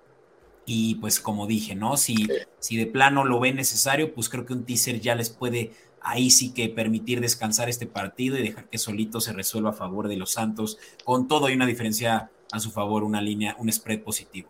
[0.65, 1.97] Y pues como dije, ¿no?
[1.97, 2.27] Si,
[2.59, 5.73] si de plano lo ve necesario, pues creo que un teaser ya les puede
[6.07, 10.07] ahí sí que permitir descansar este partido y dejar que solito se resuelva a favor
[10.07, 14.03] de los Santos, con todo y una diferencia a su favor, una línea, un spread
[14.03, 14.49] positivo.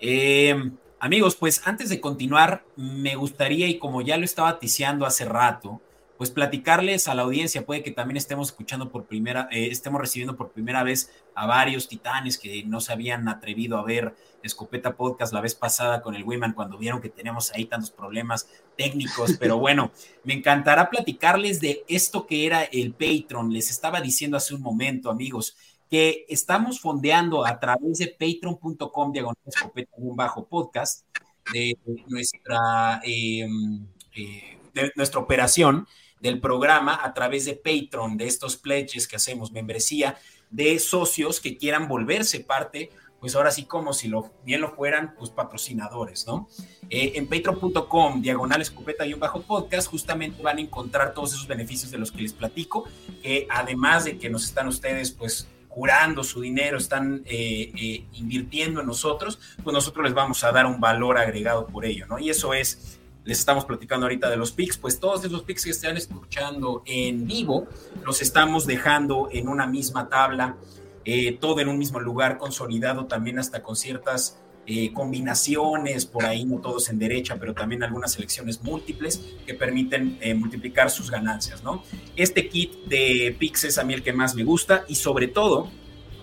[0.00, 5.24] Eh, amigos, pues antes de continuar, me gustaría, y como ya lo estaba ticiando hace
[5.24, 5.80] rato,
[6.18, 10.36] pues platicarles a la audiencia, puede que también estemos escuchando por primera, eh, estemos recibiendo
[10.36, 15.32] por primera vez a varios titanes que no se habían atrevido a ver Escopeta Podcast
[15.32, 19.58] la vez pasada con el Wiman cuando vieron que teníamos ahí tantos problemas técnicos, pero
[19.60, 19.92] bueno,
[20.24, 23.52] me encantará platicarles de esto que era el Patreon.
[23.52, 25.56] Les estaba diciendo hace un momento, amigos,
[25.88, 31.06] que estamos fondeando a través de patreon.com diagonal escopeta bajo podcast
[31.52, 31.78] de
[32.08, 35.86] nuestra, em, eh, de nuestra operación
[36.20, 40.18] del programa a través de Patreon, de estos pledges que hacemos, membresía
[40.50, 45.14] de socios que quieran volverse parte, pues ahora sí como si lo, bien lo fueran,
[45.18, 46.48] pues patrocinadores, ¿no?
[46.88, 51.46] Eh, en patreon.com, diagonal escopeta y un bajo podcast, justamente van a encontrar todos esos
[51.46, 52.84] beneficios de los que les platico,
[53.22, 58.80] que además de que nos están ustedes, pues jurando su dinero, están eh, eh, invirtiendo
[58.80, 62.18] en nosotros, pues nosotros les vamos a dar un valor agregado por ello, ¿no?
[62.18, 62.97] Y eso es
[63.28, 67.26] les estamos platicando ahorita de los pics, pues todos esos pics que están escuchando en
[67.26, 67.66] vivo
[68.02, 70.56] los estamos dejando en una misma tabla,
[71.04, 76.46] eh, todo en un mismo lugar, consolidado también hasta con ciertas eh, combinaciones, por ahí
[76.46, 81.62] no todos en derecha, pero también algunas selecciones múltiples que permiten eh, multiplicar sus ganancias,
[81.62, 81.82] ¿no?
[82.16, 85.70] Este kit de picks es a mí el que más me gusta y sobre todo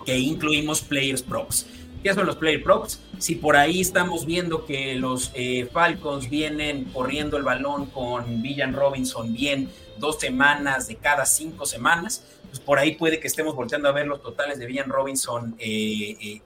[0.04, 1.66] que incluimos players props.
[2.02, 3.00] ¿Qué son los player props?
[3.18, 8.72] Si por ahí estamos viendo que los eh, Falcons vienen corriendo el balón con Villan
[8.72, 13.88] Robinson bien dos semanas de cada cinco semanas, pues por ahí puede que estemos volteando
[13.88, 15.56] a ver los totales de Villan Robinson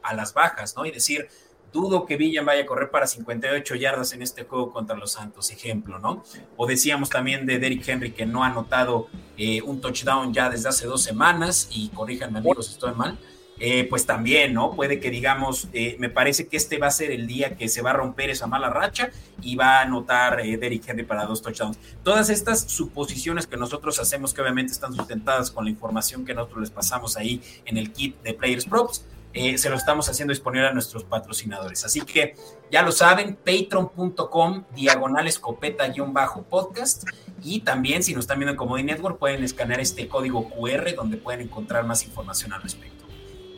[0.03, 0.87] a las bajas, ¿no?
[0.87, 1.29] Y decir,
[1.73, 5.51] Dudo que Villan vaya a correr para 58 yardas en este juego contra los Santos,
[5.53, 6.25] ejemplo, ¿no?
[6.57, 10.69] O decíamos también de Derrick Henry que no ha anotado eh, un touchdown ya desde
[10.69, 13.19] hace dos semanas, y corríjanme amigos estoy mal,
[13.61, 14.73] eh, pues también, ¿no?
[14.73, 17.83] Puede que digamos, eh, me parece que este va a ser el día que se
[17.83, 19.11] va a romper esa mala racha
[19.43, 21.79] y va a anotar Derrick Henry para dos touchdowns.
[22.03, 26.61] Todas estas suposiciones que nosotros hacemos, que obviamente están sustentadas con la información que nosotros
[26.61, 30.67] les pasamos ahí en el kit de Players Props, eh, se lo estamos haciendo disponible
[30.67, 31.85] a nuestros patrocinadores.
[31.85, 32.35] Así que
[32.71, 37.05] ya lo saben, patreon.com diagonal escopeta-podcast
[37.43, 41.17] y también si nos están viendo en Comedy Network pueden escanear este código QR donde
[41.17, 43.00] pueden encontrar más información al respecto.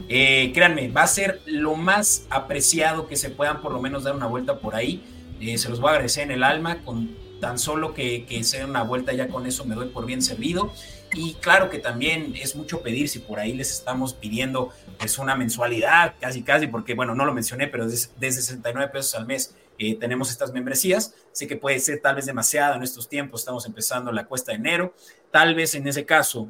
[0.09, 4.15] Eh, créanme, va a ser lo más apreciado que se puedan por lo menos dar
[4.15, 5.03] una vuelta por ahí.
[5.41, 8.59] Eh, se los voy a agradecer en el alma con tan solo que, que se
[8.59, 10.73] den una vuelta ya con eso me doy por bien servido.
[11.15, 15.35] Y claro que también es mucho pedir si por ahí les estamos pidiendo pues una
[15.35, 19.55] mensualidad, casi casi, porque bueno, no lo mencioné, pero desde, desde 69 pesos al mes
[19.79, 21.15] eh, tenemos estas membresías.
[21.33, 24.59] Sé que puede ser tal vez demasiado en estos tiempos, estamos empezando la cuesta de
[24.59, 24.95] enero.
[25.31, 26.49] Tal vez en ese caso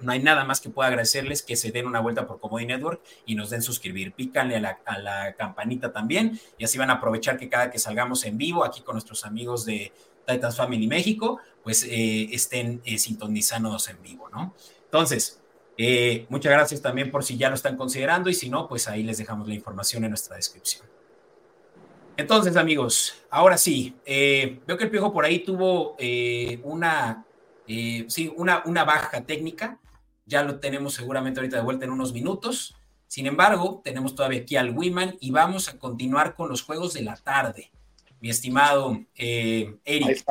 [0.00, 3.00] no hay nada más que pueda agradecerles que se den una vuelta por Comedy Network
[3.24, 4.12] y nos den suscribir.
[4.12, 7.78] Pícanle a la, a la, campanita también y así van a aprovechar que cada que
[7.78, 9.92] salgamos en vivo aquí con nuestros amigos de
[10.26, 14.54] Titans Family México, pues eh, estén eh, sintonizándonos en vivo, ¿no?
[14.84, 15.40] Entonces,
[15.78, 19.02] eh, muchas gracias también por si ya lo están considerando y si no, pues ahí
[19.02, 20.86] les dejamos la información en nuestra descripción.
[22.16, 25.96] Entonces, amigos, ahora sí, veo que el Piojo por ahí tuvo
[26.62, 27.26] una,
[27.66, 29.78] sí, una, una baja técnica.
[30.26, 32.76] Ya lo tenemos seguramente ahorita de vuelta en unos minutos.
[33.06, 37.02] Sin embargo, tenemos todavía aquí al Wiman y vamos a continuar con los juegos de
[37.02, 37.70] la tarde
[38.20, 40.24] mi estimado eh, Eric.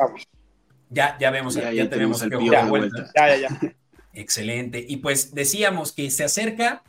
[0.88, 3.10] Ya, ya vemos, ya, tenemos el piojo de vuelta.
[3.16, 3.76] Ya, ya, ya.
[4.12, 4.84] Excelente.
[4.86, 6.82] Y pues decíamos que se acerca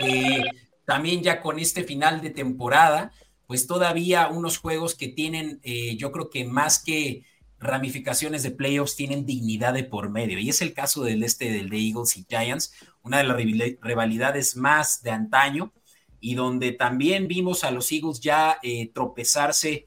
[0.00, 0.42] eh,
[0.84, 3.12] también ya con este final de temporada,
[3.46, 7.22] pues todavía unos juegos que tienen, eh, yo creo que más que
[7.58, 10.38] ramificaciones de playoffs, tienen dignidad de por medio.
[10.38, 14.56] Y es el caso del este del de Eagles y Giants, una de las rivalidades
[14.56, 15.72] más de antaño,
[16.20, 18.58] y donde también vimos a los Eagles ya
[18.94, 19.86] tropezarse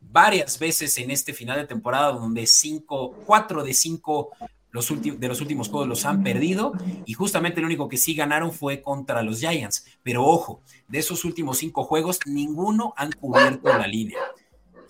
[0.00, 4.30] varias veces en este final de temporada donde cinco, cuatro de cinco
[4.72, 6.72] los de los últimos juegos los han perdido
[7.04, 9.84] y justamente el único que sí ganaron fue contra los Giants.
[10.02, 14.18] Pero ojo, de esos últimos cinco juegos, ninguno han cubierto la línea.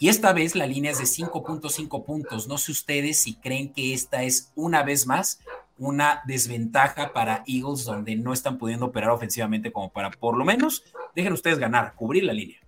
[0.03, 2.49] Y esta vez la línea es de 5.5 puntos.
[2.49, 5.41] No sé ustedes si creen que esta es una vez más
[5.77, 10.85] una desventaja para Eagles donde no están pudiendo operar ofensivamente como para por lo menos,
[11.15, 12.59] dejen ustedes ganar, cubrir la línea.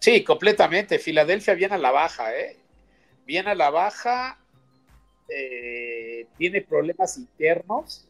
[0.00, 0.98] Sí, completamente.
[0.98, 2.56] Filadelfia viene a la baja, ¿eh?
[3.26, 4.38] Viene a la baja,
[5.28, 8.08] eh, tiene problemas internos,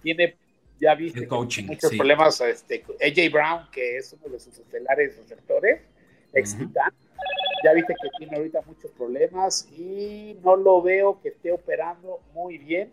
[0.00, 0.36] tiene,
[0.78, 2.40] ya viste, muchos problemas.
[2.40, 5.80] Este, AJ Brown, que es uno de sus estelares receptores,
[6.36, 6.56] ex
[7.64, 12.58] ya viste que tiene ahorita muchos problemas y no lo veo que esté operando muy
[12.58, 12.92] bien.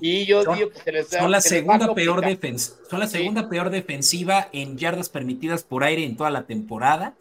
[0.00, 3.48] Y yo digo que se les da, son la segunda peor defensa, son la segunda
[3.48, 7.14] peor defensiva en yardas permitidas por aire en toda la temporada.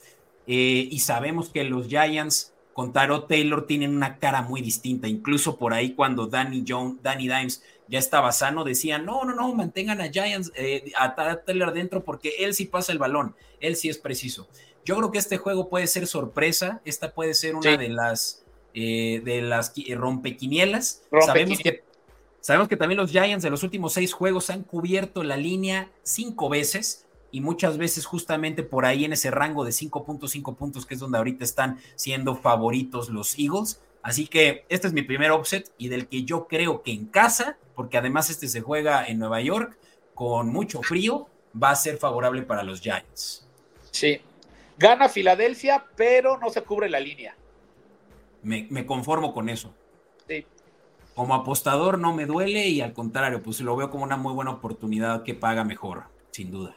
[0.47, 5.07] Eh, y sabemos que los Giants con Taro Taylor tienen una cara muy distinta.
[5.07, 9.53] Incluso por ahí cuando Danny Jones, Danny Dimes ya estaba sano, decían, no, no, no,
[9.53, 13.89] mantengan a Giants, eh, a Taylor dentro porque él sí pasa el balón, él sí
[13.89, 14.47] es preciso.
[14.85, 19.21] Yo creo que este juego puede ser sorpresa, esta puede ser una de las eh,
[19.23, 21.03] de las rompequinielas.
[21.25, 21.83] Sabemos que
[22.43, 26.49] Sabemos que también los Giants de los últimos seis juegos han cubierto la línea cinco
[26.49, 30.99] veces y muchas veces justamente por ahí en ese rango de 5.5 puntos, que es
[30.99, 33.79] donde ahorita están siendo favoritos los Eagles.
[34.01, 37.57] Así que este es mi primer offset y del que yo creo que en casa,
[37.75, 39.77] porque además este se juega en Nueva York
[40.13, 43.47] con mucho frío, va a ser favorable para los Giants.
[43.89, 44.19] Sí,
[44.77, 47.35] gana Filadelfia, pero no se cubre la línea.
[48.41, 49.73] Me, me conformo con eso.
[50.27, 50.45] Sí
[51.15, 54.51] como apostador no me duele y al contrario, pues lo veo como una muy buena
[54.51, 56.75] oportunidad que paga mejor, sin duda.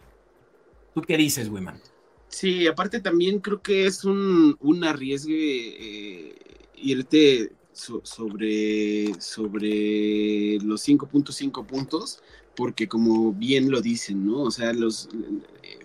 [0.95, 1.81] ¿Tú qué dices, Wiman?
[2.29, 6.35] Sí, aparte también creo que es un, un arriesgue eh,
[6.77, 12.23] irte sobre, sobre los 5.5 puntos,
[12.55, 14.43] porque como bien lo dicen, ¿no?
[14.43, 15.09] O sea, los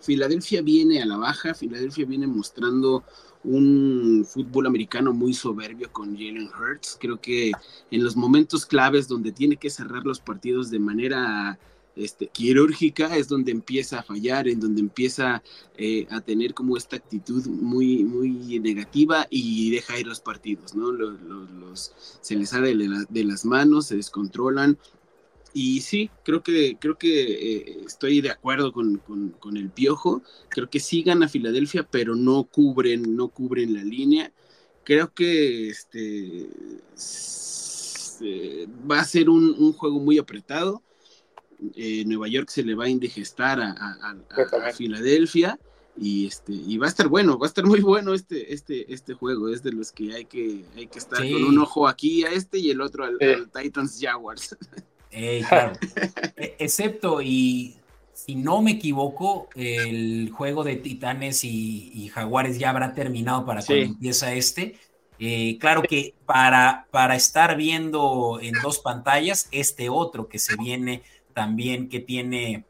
[0.01, 3.03] Filadelfia viene a la baja, Filadelfia viene mostrando
[3.43, 6.97] un fútbol americano muy soberbio con Jalen Hurts.
[6.99, 7.51] Creo que
[7.89, 11.59] en los momentos claves donde tiene que cerrar los partidos de manera
[11.95, 15.43] este, quirúrgica es donde empieza a fallar, en donde empieza
[15.77, 20.91] eh, a tener como esta actitud muy, muy negativa y deja ir los partidos, ¿no?
[20.91, 21.91] Los,
[22.21, 24.77] se les sale de, las manos, se descontrolan.
[25.53, 29.01] Y sí, creo que, creo que eh, estoy de acuerdo con,
[29.55, 30.21] el piojo.
[30.49, 34.31] Creo que sí gana Filadelfia, pero no cubren, no cubren la línea.
[34.83, 36.47] Creo que este,
[38.89, 40.81] va a ser un juego muy apretado
[41.75, 45.59] eh, Nueva York se le va a indigestar a, Filadelfia
[45.95, 49.13] y este y va a estar bueno, va a estar muy bueno este este este
[49.13, 52.29] juego, es de los que hay que hay que estar con un ojo aquí a
[52.29, 53.19] este y el otro al,
[53.51, 54.57] Titans Jaguars.
[55.47, 55.73] claro.
[56.37, 57.75] E, excepto y
[58.13, 63.85] si no me equivoco, el juego de Titanes y, Jaguares ya habrá terminado para cuando
[63.85, 64.77] empieza este.
[65.17, 71.03] Eh, claro que para, para estar viendo en dos pantallas, este otro que se viene
[71.33, 72.65] también que tiene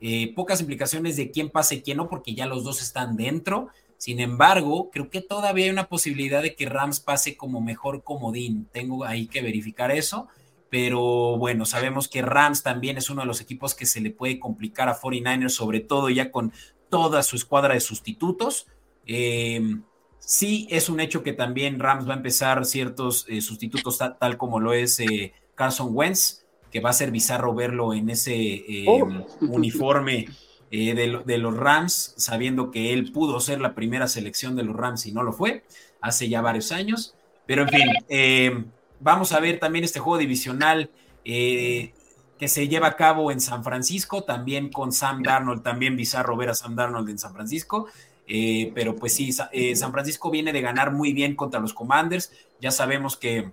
[0.00, 3.68] eh, pocas implicaciones de quién pase y quién no, porque ya los dos están dentro.
[3.98, 8.66] Sin embargo, creo que todavía hay una posibilidad de que Rams pase como mejor comodín.
[8.72, 10.26] Tengo ahí que verificar eso.
[10.72, 14.38] Pero bueno, sabemos que Rams también es uno de los equipos que se le puede
[14.38, 16.50] complicar a 49ers, sobre todo ya con
[16.88, 18.66] toda su escuadra de sustitutos.
[19.04, 19.82] Em,
[20.18, 24.60] sí, es un hecho que también Rams va a empezar ciertos eh, sustitutos tal, como
[24.60, 29.26] lo es eh, Carson Wentz que va a ser bizarro verlo en ese eh, oh.
[29.42, 30.26] uniforme
[30.70, 35.04] eh, de, los Rams, sabiendo que él pudo ser la primera selección de los Rams
[35.04, 35.64] y no lo fue,
[36.00, 37.14] hace ya varios años.
[37.44, 38.64] Pero en fin, eh,
[39.02, 40.90] vamos a ver también este juego divisional
[41.24, 46.50] que se lleva a cabo en San Francisco, también con Sam Darnold, también bizarro ver
[46.50, 47.86] a Sam Darnold en San Francisco.
[48.74, 52.32] pero pues sí, San Francisco viene de ganar muy bien contra los Commanders.
[52.60, 53.52] Ya sabemos que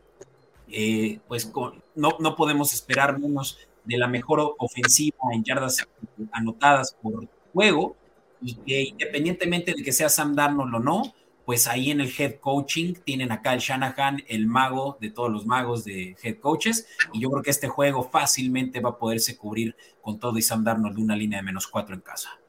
[0.72, 1.52] eh, pues
[1.96, 5.88] no, no podemos esperar menos de la mejor ofensiva en yardas
[6.32, 7.96] anotadas por juego
[8.42, 11.14] y que independientemente de que sea Sam Darnold o no,
[11.50, 15.48] pues ahí en el head coaching tienen acá el Shanahan, el mago de todos los
[15.48, 19.76] magos de head coaches, y yo creo que este juego fácilmente va a poderse cubrir
[20.00, 22.40] con todo y Sam Darnold de una línea de menos cuatro en casa.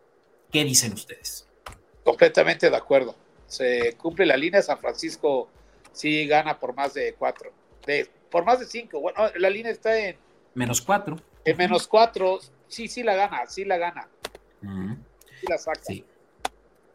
[0.52, 1.48] ¿Qué dicen ustedes?
[2.04, 3.16] Completamente de acuerdo.
[3.46, 5.48] Se cumple la línea, San Francisco
[5.92, 7.52] sí gana por más de cuatro
[8.30, 9.00] por más de cinco.
[9.00, 10.16] Bueno, la línea está en
[10.52, 11.16] menos cuatro.
[11.46, 12.38] En menos cuatro,
[12.68, 14.10] sí, sí la gana, sí la gana.
[14.60, 15.80] Sí la saca.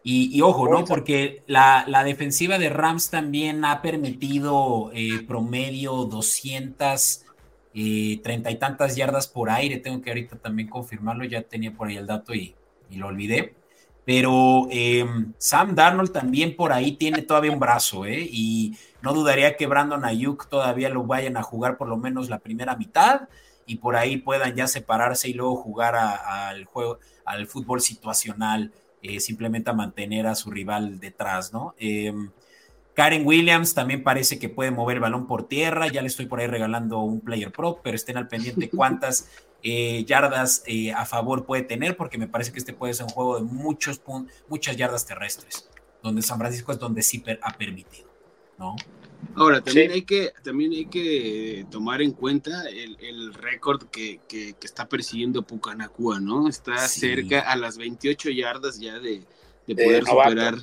[0.08, 0.86] Y, ojo, ¿no?
[0.86, 7.26] Porque la, defensiva de Rams también ha permitido eh, promedio 200,
[7.74, 9.78] eh, treinta y tantas yardas por aire.
[9.78, 12.54] Tengo que ahorita también confirmarlo, ya tenía por ahí el dato y,
[12.92, 13.56] y lo olvidé.
[14.06, 18.30] Pero em, Sam Darnold también por ahí tiene todavía un brazo, ¿eh?
[18.32, 22.38] Y no dudaría que Brandon Ayuk todavía lo vayan a jugar por lo menos la
[22.38, 23.22] primera mitad
[23.66, 28.72] y por ahí puedan ya separarse y luego jugar al juego, al fútbol situacional,
[29.08, 31.76] eh, simplemente a mantener a su rival detrás, ¿no?
[31.78, 32.32] Em,
[32.96, 35.88] Karen Williams también parece que puede mover el balón por tierra.
[35.88, 39.30] Ya le estoy por ahí regalando un player pro, pero estén al pendiente cuántas
[39.62, 43.12] eh, yardas eh, a favor puede tener, porque me parece que este puede ser un
[43.12, 44.02] juego de muchos
[44.48, 45.70] muchas yardas terrestres,
[46.02, 48.10] donde San Francisco es donde sí ha permitido,
[48.58, 48.76] ¿no?
[49.36, 54.20] Ahora, también, hay que, también hay que tomar en cuenta el, récord que,
[54.62, 56.48] está persiguiendo Pucanacua, ¿no?
[56.48, 59.24] Está cerca a las 28 yardas ya de,
[59.68, 60.56] poder superar.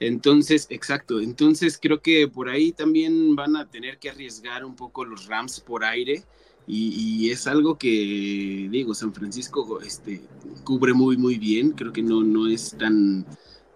[0.00, 1.20] Entonces, exacto.
[1.20, 5.60] Entonces creo que por ahí también van a tener que arriesgar un poco los Rams
[5.60, 6.24] por aire
[6.66, 10.22] y, es algo que, digo, San Francisco este,
[10.64, 11.72] cubre muy, muy bien.
[11.72, 13.26] Creo que no, no es tan,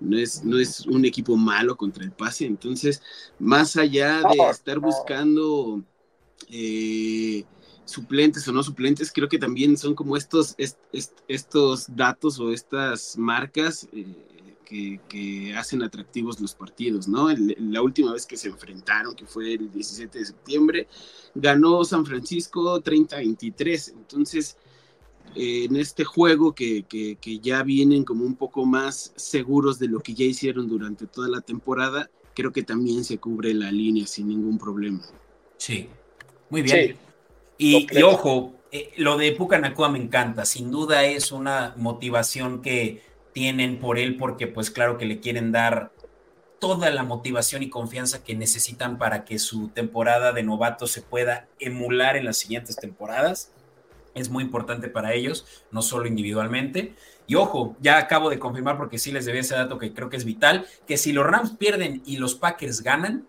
[0.00, 2.46] no es, no es un equipo malo contra el pase.
[2.46, 3.02] Entonces,
[3.38, 5.82] más allá de estar buscando
[6.50, 7.44] eh,
[7.84, 10.54] suplentes o no suplentes, creo que también son como estos,
[11.28, 13.88] estos datos o estas marcas.
[13.92, 14.06] Eh,
[15.08, 17.28] que, hacen atractivos los partidos, ¿no?
[17.28, 20.88] la última vez que se enfrentaron, que fue el 17 de septiembre,
[21.34, 24.56] ganó San Francisco 30-23, entonces
[25.34, 26.84] en este juego que,
[27.42, 31.40] ya vienen como un poco más seguros de lo que ya hicieron durante toda la
[31.40, 35.02] temporada, creo que también se cubre la línea sin ningún problema.
[35.56, 35.88] Sí,
[36.50, 36.96] muy bien.
[37.56, 43.78] Y, ojo, eh, lo de Pucanacua me encanta, sin duda es una motivación que tienen
[43.78, 45.92] por él porque pues claro que le quieren dar
[46.60, 51.46] toda la motivación y confianza que necesitan para que su temporada de novato se pueda
[51.58, 53.52] emular en las siguientes temporadas.
[54.14, 56.94] Es muy importante para ellos, no solo individualmente.
[57.26, 60.16] Y ojo, ya acabo de confirmar porque sí les debía ese dato que creo que
[60.16, 63.26] es vital, que si los Rams pierden y los Packers ganan,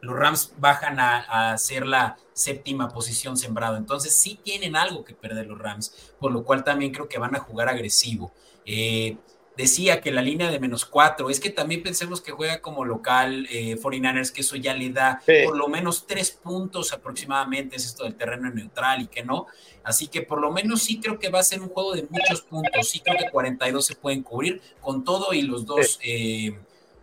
[0.00, 3.76] los Rams bajan a, ser la séptima posición sembrado.
[3.76, 7.34] Entonces sí tienen algo que perder los Rams, por lo cual también creo que van
[7.34, 8.32] a jugar agresivo.
[8.64, 9.16] Eh,
[9.60, 13.46] decía que la línea de menos cuatro, es que también pensemos que juega como local
[13.50, 18.04] eh, 49ers, que eso ya le da por lo menos tres puntos aproximadamente, es esto
[18.04, 19.46] del terreno neutral y que no.
[19.82, 22.42] Así que por lo menos sí creo que va a ser un juego de muchos
[22.42, 26.58] puntos, sí creo que 42 se pueden cubrir con todo y los dos eh,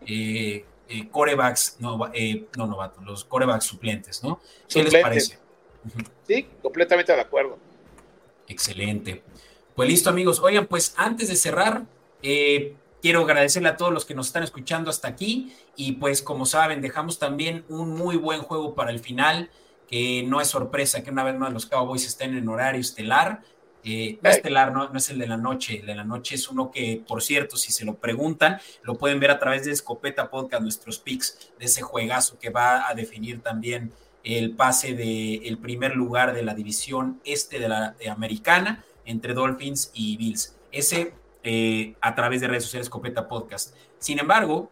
[0.05, 2.12] eh, eh, corebacks, no,
[2.58, 4.39] no novatos, los corebacks suplentes, ¿no?
[4.68, 5.39] ¿Qué les parece?
[6.28, 7.58] Sí, completamente de acuerdo.
[8.47, 9.24] Excelente.
[9.76, 11.86] Pues listo amigos, oigan, pues antes de cerrar,
[12.22, 16.45] eh, quiero agradecerle a todos los que nos están escuchando hasta aquí y pues como
[16.45, 19.49] saben, dejamos también un muy buen juego para el final,
[19.88, 23.41] que no es sorpresa que una vez más los Cowboys estén en horario estelar.
[23.84, 26.49] Eh, no estelar, no, no, es el de la noche, el de la noche es
[26.49, 30.30] uno que, por cierto, si se lo preguntan, lo pueden ver a través de Escopeta
[30.30, 33.93] Podcast, nuestros picks de ese juegazo que va a definir también
[34.26, 39.91] el pase del el primer lugar de la división este de la americana entre Dolphins
[39.93, 40.57] y Bills.
[40.74, 41.13] Ese
[41.50, 43.74] eh, a través de redes sociales Copeta Podcast.
[44.00, 44.70] Sin embargo,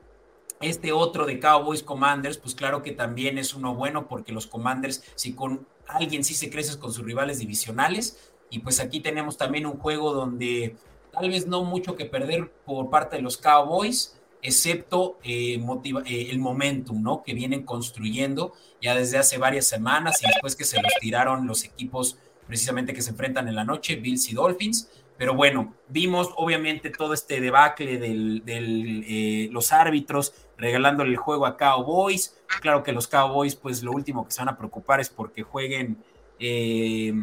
[0.59, 5.01] este otro de Cowboys Commanders, pues claro que también es uno bueno porque los Commanders,
[5.15, 9.65] si con alguien sí se crece con sus rivales divisionales, y pues aquí tenemos también
[9.65, 10.76] un juego donde
[11.13, 15.57] tal vez no mucho que perder por parte de los Cowboys, excepto eh,
[16.05, 17.23] eh, el momentum, ¿no?
[17.23, 18.51] Que vienen construyendo
[18.82, 23.01] ya desde hace varias semanas y después que se los tiraron los equipos precisamente que
[23.01, 24.89] se enfrentan en la noche, Bills y Dolphins.
[25.18, 31.55] Pero bueno, vimos obviamente todo este debacle de eh, los árbitros regalándole el juego a
[31.55, 32.36] Cowboys.
[32.61, 35.97] Claro que los Cowboys, pues lo último que se van a preocupar es porque jueguen
[36.39, 37.13] eh,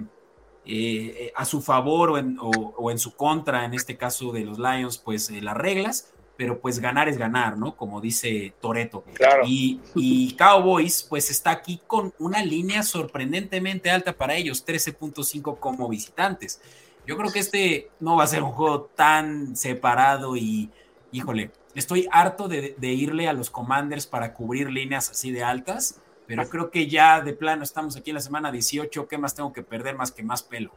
[0.65, 4.59] eh, a su favor o en, o en, su contra, en este caso de los
[4.59, 6.09] Lions, pues las reglas.
[6.35, 7.77] Pero pues ganar es ganar, ¿no?
[7.77, 9.05] Como dice Toreto.
[9.13, 9.43] Claro.
[9.47, 15.89] Y, y Cowboys, pues está aquí con una línea sorprendentemente alta para ellos, 13.5 como
[15.91, 16.61] visitantes.
[17.07, 20.71] Yo creo que este no va a ser un juego tan separado y,
[21.11, 26.49] híjole, estoy harto de, irle a los Commanders para cubrir líneas así de altas, pero
[26.49, 29.63] creo que ya de plano estamos aquí en la semana 18, ¿qué más tengo que
[29.63, 30.73] perder más que más pelo?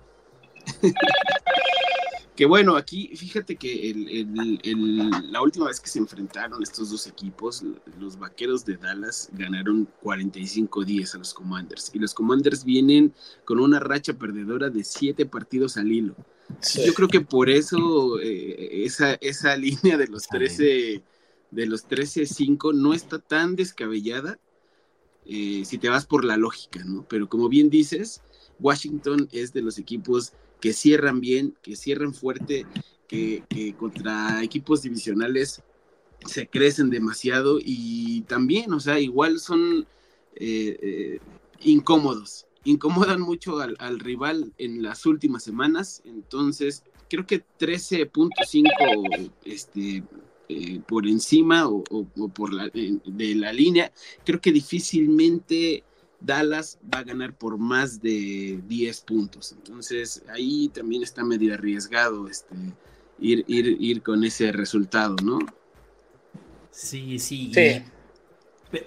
[2.36, 4.26] que bueno, aquí fíjate que
[5.30, 7.64] la última vez que se enfrentaron estos dos equipos,
[8.00, 13.14] los Vaqueros de Dallas ganaron 45-10 a los Commanders y los Commanders vienen
[13.46, 16.16] con una racha perdedora de siete partidos al hilo.
[16.86, 21.04] Yo creo que por eso eh, esa, esa línea de los 13
[21.52, 24.40] de los 13-5 no está tan descabellada
[25.26, 27.06] eh, si te vas por la lógica, ¿no?
[27.08, 28.22] Pero como bien dices,
[28.60, 32.66] Washington es de los equipos que cierran bien, que cierran fuerte,
[33.08, 35.62] que, contra equipos divisionales
[36.26, 39.86] se crecen demasiado y también, o sea, igual son
[40.36, 41.20] eh, eh,
[41.62, 50.04] incómodos, incomodan mucho al, rival en las últimas semanas, entonces creo que 13.5 este,
[50.50, 51.84] eh, por encima o,
[52.34, 53.92] por la, de la línea,
[54.26, 55.84] creo que difícilmente
[56.20, 59.52] Dallas va a ganar por más de 10 puntos.
[59.52, 62.56] Entonces ahí también está medio arriesgado este,
[63.20, 65.40] ir, ir, ir con ese resultado, ¿no?
[66.72, 67.52] Sí, sí.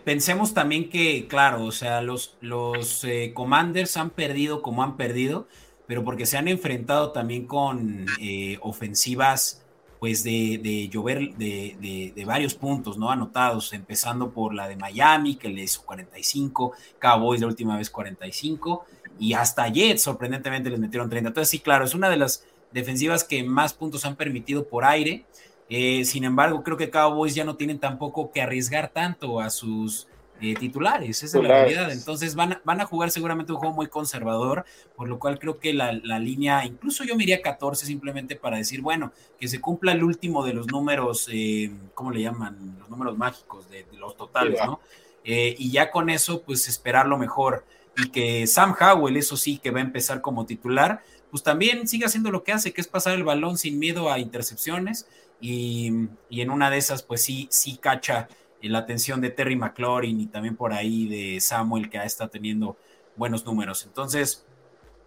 [0.04, 5.48] Pensemos también que, claro, o sea, los, los eh, Commanders han perdido como han perdido,
[5.86, 9.64] pero porque se han enfrentado también con eh, ofensivas
[9.98, 13.10] pues de, llover de, varios puntos, ¿no?
[13.10, 18.84] Anotados, empezando por la de Miami, que le hizo 45, Cowboys la última vez 45,
[19.18, 21.28] y hasta Jets, sorprendentemente, les metieron 30.
[21.28, 25.24] Entonces, sí, claro, es una de las defensivas que más puntos han permitido por aire.
[25.68, 30.06] Eh, sin embargo, creo que Cowboys ya no tienen tampoco que arriesgar tanto a sus
[30.40, 31.90] eh, titulares, esa es la realidad.
[31.90, 34.64] Entonces van a, van a jugar seguramente un juego muy conservador,
[34.94, 38.80] por lo cual creo que la, línea, incluso yo me iría 14 simplemente para decir,
[38.80, 42.76] bueno, que se cumpla el último de los números, eh, ¿cómo le llaman?
[42.78, 44.80] Los números mágicos de, los totales, ¿no?
[45.24, 47.64] Eh, y ya con eso, pues esperar lo mejor.
[47.96, 52.06] Y que Sam Howell, eso sí, que va a empezar como titular, pues también siga
[52.06, 55.08] haciendo lo que hace, que es pasar el balón sin miedo a intercepciones.
[55.40, 55.92] Y,
[56.30, 58.28] y en una de esas, pues sí, sí cacha
[58.62, 62.76] la atención de Terry McLaurin y también por ahí de Samuel que ha estado teniendo
[63.16, 63.84] buenos números.
[63.84, 64.44] Entonces,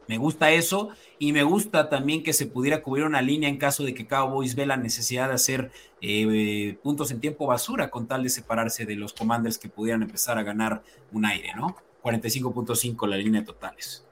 [0.08, 0.90] me gusta eso
[1.20, 4.56] y me gusta también que se pudiera cubrir una línea en caso de que Cowboys
[4.56, 5.72] ve la necesidad de hacer
[6.02, 10.38] eh, puntos en tiempo basura con tal de separarse de los commanders que pudieran empezar
[10.38, 11.78] a ganar un aire, ¿no?
[12.04, 14.04] 45.5 la línea totales.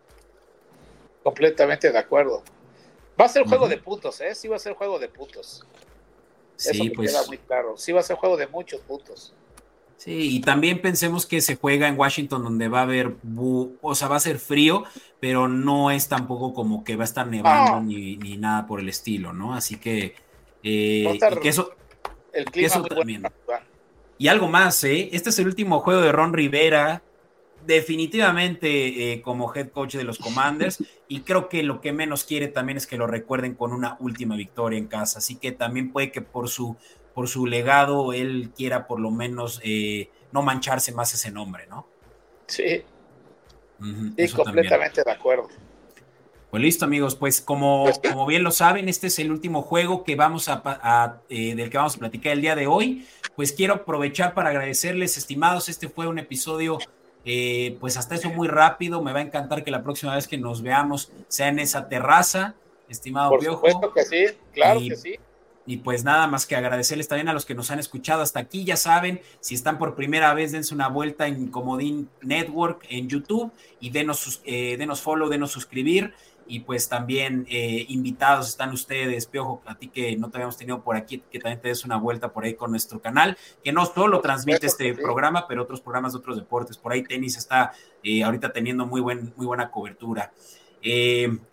[1.24, 2.44] Completamente de acuerdo.
[3.20, 4.34] Va a ser juego de puntos, ¿eh?
[4.36, 5.66] Sí va a ser juego de puntos.
[6.60, 7.12] Sí, Eso pues.
[7.12, 7.78] Queda muy claro.
[7.78, 9.34] Sí va a ser juego de muchos puntos.
[9.96, 13.16] Sí, y también pensemos que se juega en Washington donde va a haber,
[13.82, 14.84] o sea, va a ser frío,
[15.20, 19.34] pero no es tampoco como que va a estar nevando ni, nada por el estilo,
[19.34, 19.54] ¿no?
[19.54, 20.16] Así que,
[20.64, 21.74] eh, y que eso,
[22.32, 23.24] el clima también.
[24.18, 25.10] Y algo más, ¿eh?
[25.12, 27.02] Este es el último juego de Ron Rivera,
[27.76, 32.48] definitivamente eh, como head coach de los Commanders, y creo que lo que menos quiere
[32.48, 36.12] también es que lo recuerden con una última victoria en casa, así que también puede
[36.12, 36.76] que por su
[37.14, 41.86] por su legado él quiera por lo menos eh, no mancharse más ese nombre, ¿no?
[42.48, 42.84] Sí.
[44.36, 45.50] completamente de acuerdo.
[46.50, 47.16] Pues listo, amigos.
[47.16, 51.22] Pues como, pues como bien lo saben, este es el último juego que vamos a,
[51.30, 53.06] eh, del que vamos a platicar el día de hoy.
[53.36, 55.70] Pues quiero aprovechar para agradecerles, estimados.
[55.70, 56.80] Este fue un episodio,
[57.26, 59.02] eh, pues hasta eso muy rápido.
[59.02, 62.56] Me va a encantar que la próxima vez que nos veamos sea en esa terraza,
[62.88, 65.16] estimado Por supuesto que sí, claro que sí.
[65.66, 68.64] Y pues nada más que agradecerles también a los que nos han escuchado hasta aquí.
[68.64, 73.52] Ya saben, si están por primera vez, dense una vuelta en Comodín Network en YouTube
[73.80, 76.16] y denos, eh, denos follow, denos suscribir.
[76.50, 80.84] Y pues también eh, invitados están ustedes, Piojo, a ti que no te habíamos tenido
[80.84, 83.86] por aquí, que también te des una vuelta por ahí con nuestro canal, que no
[83.86, 86.78] solo transmite este programa, pero otros programas de otros deportes.
[86.78, 87.72] Por ahí tenis está
[88.04, 90.34] eh, ahorita teniendo muy, buen, muy buena cobertura.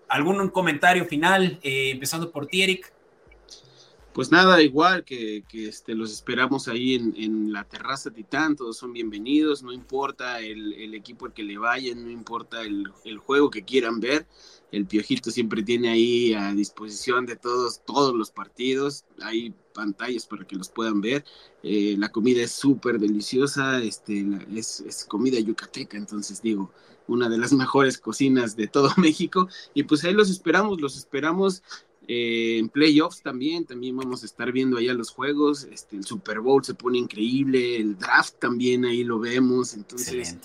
[0.09, 1.59] ¿Algún comentario final?
[1.63, 2.93] empezando por ti, Eric
[4.17, 9.63] pues nada, igual que, este, los esperamos ahí en, la terraza Titán, todos son bienvenidos,
[9.63, 12.89] no importa el, equipo al que le vayan, no importa el,
[13.19, 14.27] juego que quieran ver,
[14.73, 20.47] el Piojito siempre tiene ahí a disposición de todos, todos los partidos, hay pantallas para
[20.47, 21.25] que los puedan ver,
[21.63, 26.73] eh, la comida es súper deliciosa, este, es, es comida yucateca, entonces digo,
[27.09, 31.63] una de las mejores cocinas de todo México, y pues ahí los esperamos, los esperamos
[32.09, 35.65] eh, en playoffs también, también vamos a estar viendo allá los juegos.
[35.65, 39.75] Este, el Super Bowl se pone increíble, el draft también ahí lo vemos.
[39.75, 40.37] Entonces,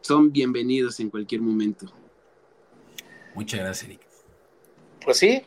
[0.00, 1.92] son bienvenidos en cualquier momento.
[3.34, 4.00] Muchas gracias, Eric.
[5.04, 5.44] Pues sí,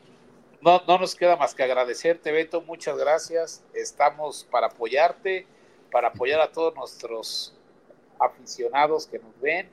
[0.61, 2.61] no, no nos queda más que agradecerte, Beto.
[2.61, 3.63] Muchas gracias.
[3.73, 5.45] Estamos para apoyarte,
[5.91, 7.55] para apoyar a todos nuestros
[8.19, 9.69] aficionados que nos ven.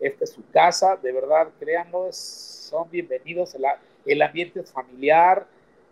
[0.00, 3.54] Esta es su casa, de verdad, créanlo, son bienvenidos.
[3.54, 5.46] La, el ambiente es familiar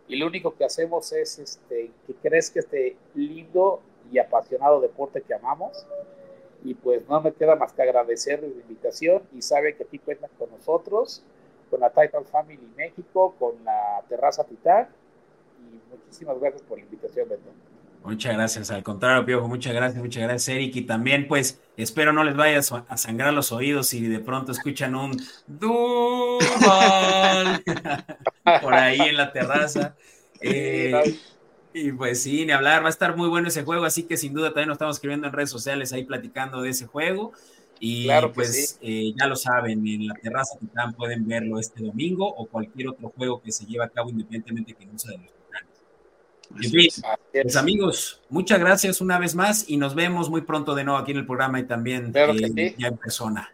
[0.09, 3.81] y lo único que hacemos es este, que crezca este lindo
[4.11, 5.87] y apasionado deporte que amamos.
[6.65, 10.31] Y pues no me queda más que agradecerles la invitación y saben que aquí cuentan
[10.39, 11.25] con nosotros,
[11.73, 14.89] con la Titan Family México, con la Terraza Titán.
[15.59, 17.51] Y muchísimas gracias por la invitación, Beto.
[18.05, 20.77] Muchas gracias, al contrario, Piojo, muchas gracias, muchas gracias, Eric.
[20.77, 24.95] Y también, pues, espero no les vayas a sangrar los oídos y de pronto escuchan
[24.95, 25.17] un
[25.47, 26.43] Duval
[28.61, 29.95] por ahí en la terraza.
[30.43, 31.19] Eh,
[31.73, 34.35] y pues sí, ni hablar, va a estar muy bueno ese juego, así que sin
[34.35, 37.33] duda también nos estamos escribiendo en redes sociales ahí platicando de ese juego.
[37.85, 42.47] Y pues eh, ya lo saben, en la terraza Titán pueden verlo este domingo o
[42.47, 45.33] cualquier otro juego que se lleve a cabo independientemente que no sea de los
[46.55, 46.89] en fin,
[47.33, 51.13] pues amigos, muchas gracias una vez más y nos vemos muy pronto de nuevo aquí
[51.13, 53.53] en el programa y también eh, ya en persona.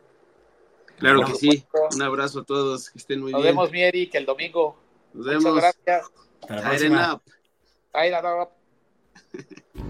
[0.99, 1.65] Claro que sí.
[1.95, 3.39] Un abrazo a todos, que estén muy bien.
[3.39, 4.77] Nos vemos, mi Eric, el domingo.
[5.15, 5.45] Nos vemos.
[5.45, 6.11] Muchas gracias.
[6.43, 7.23] Hasta la próxima.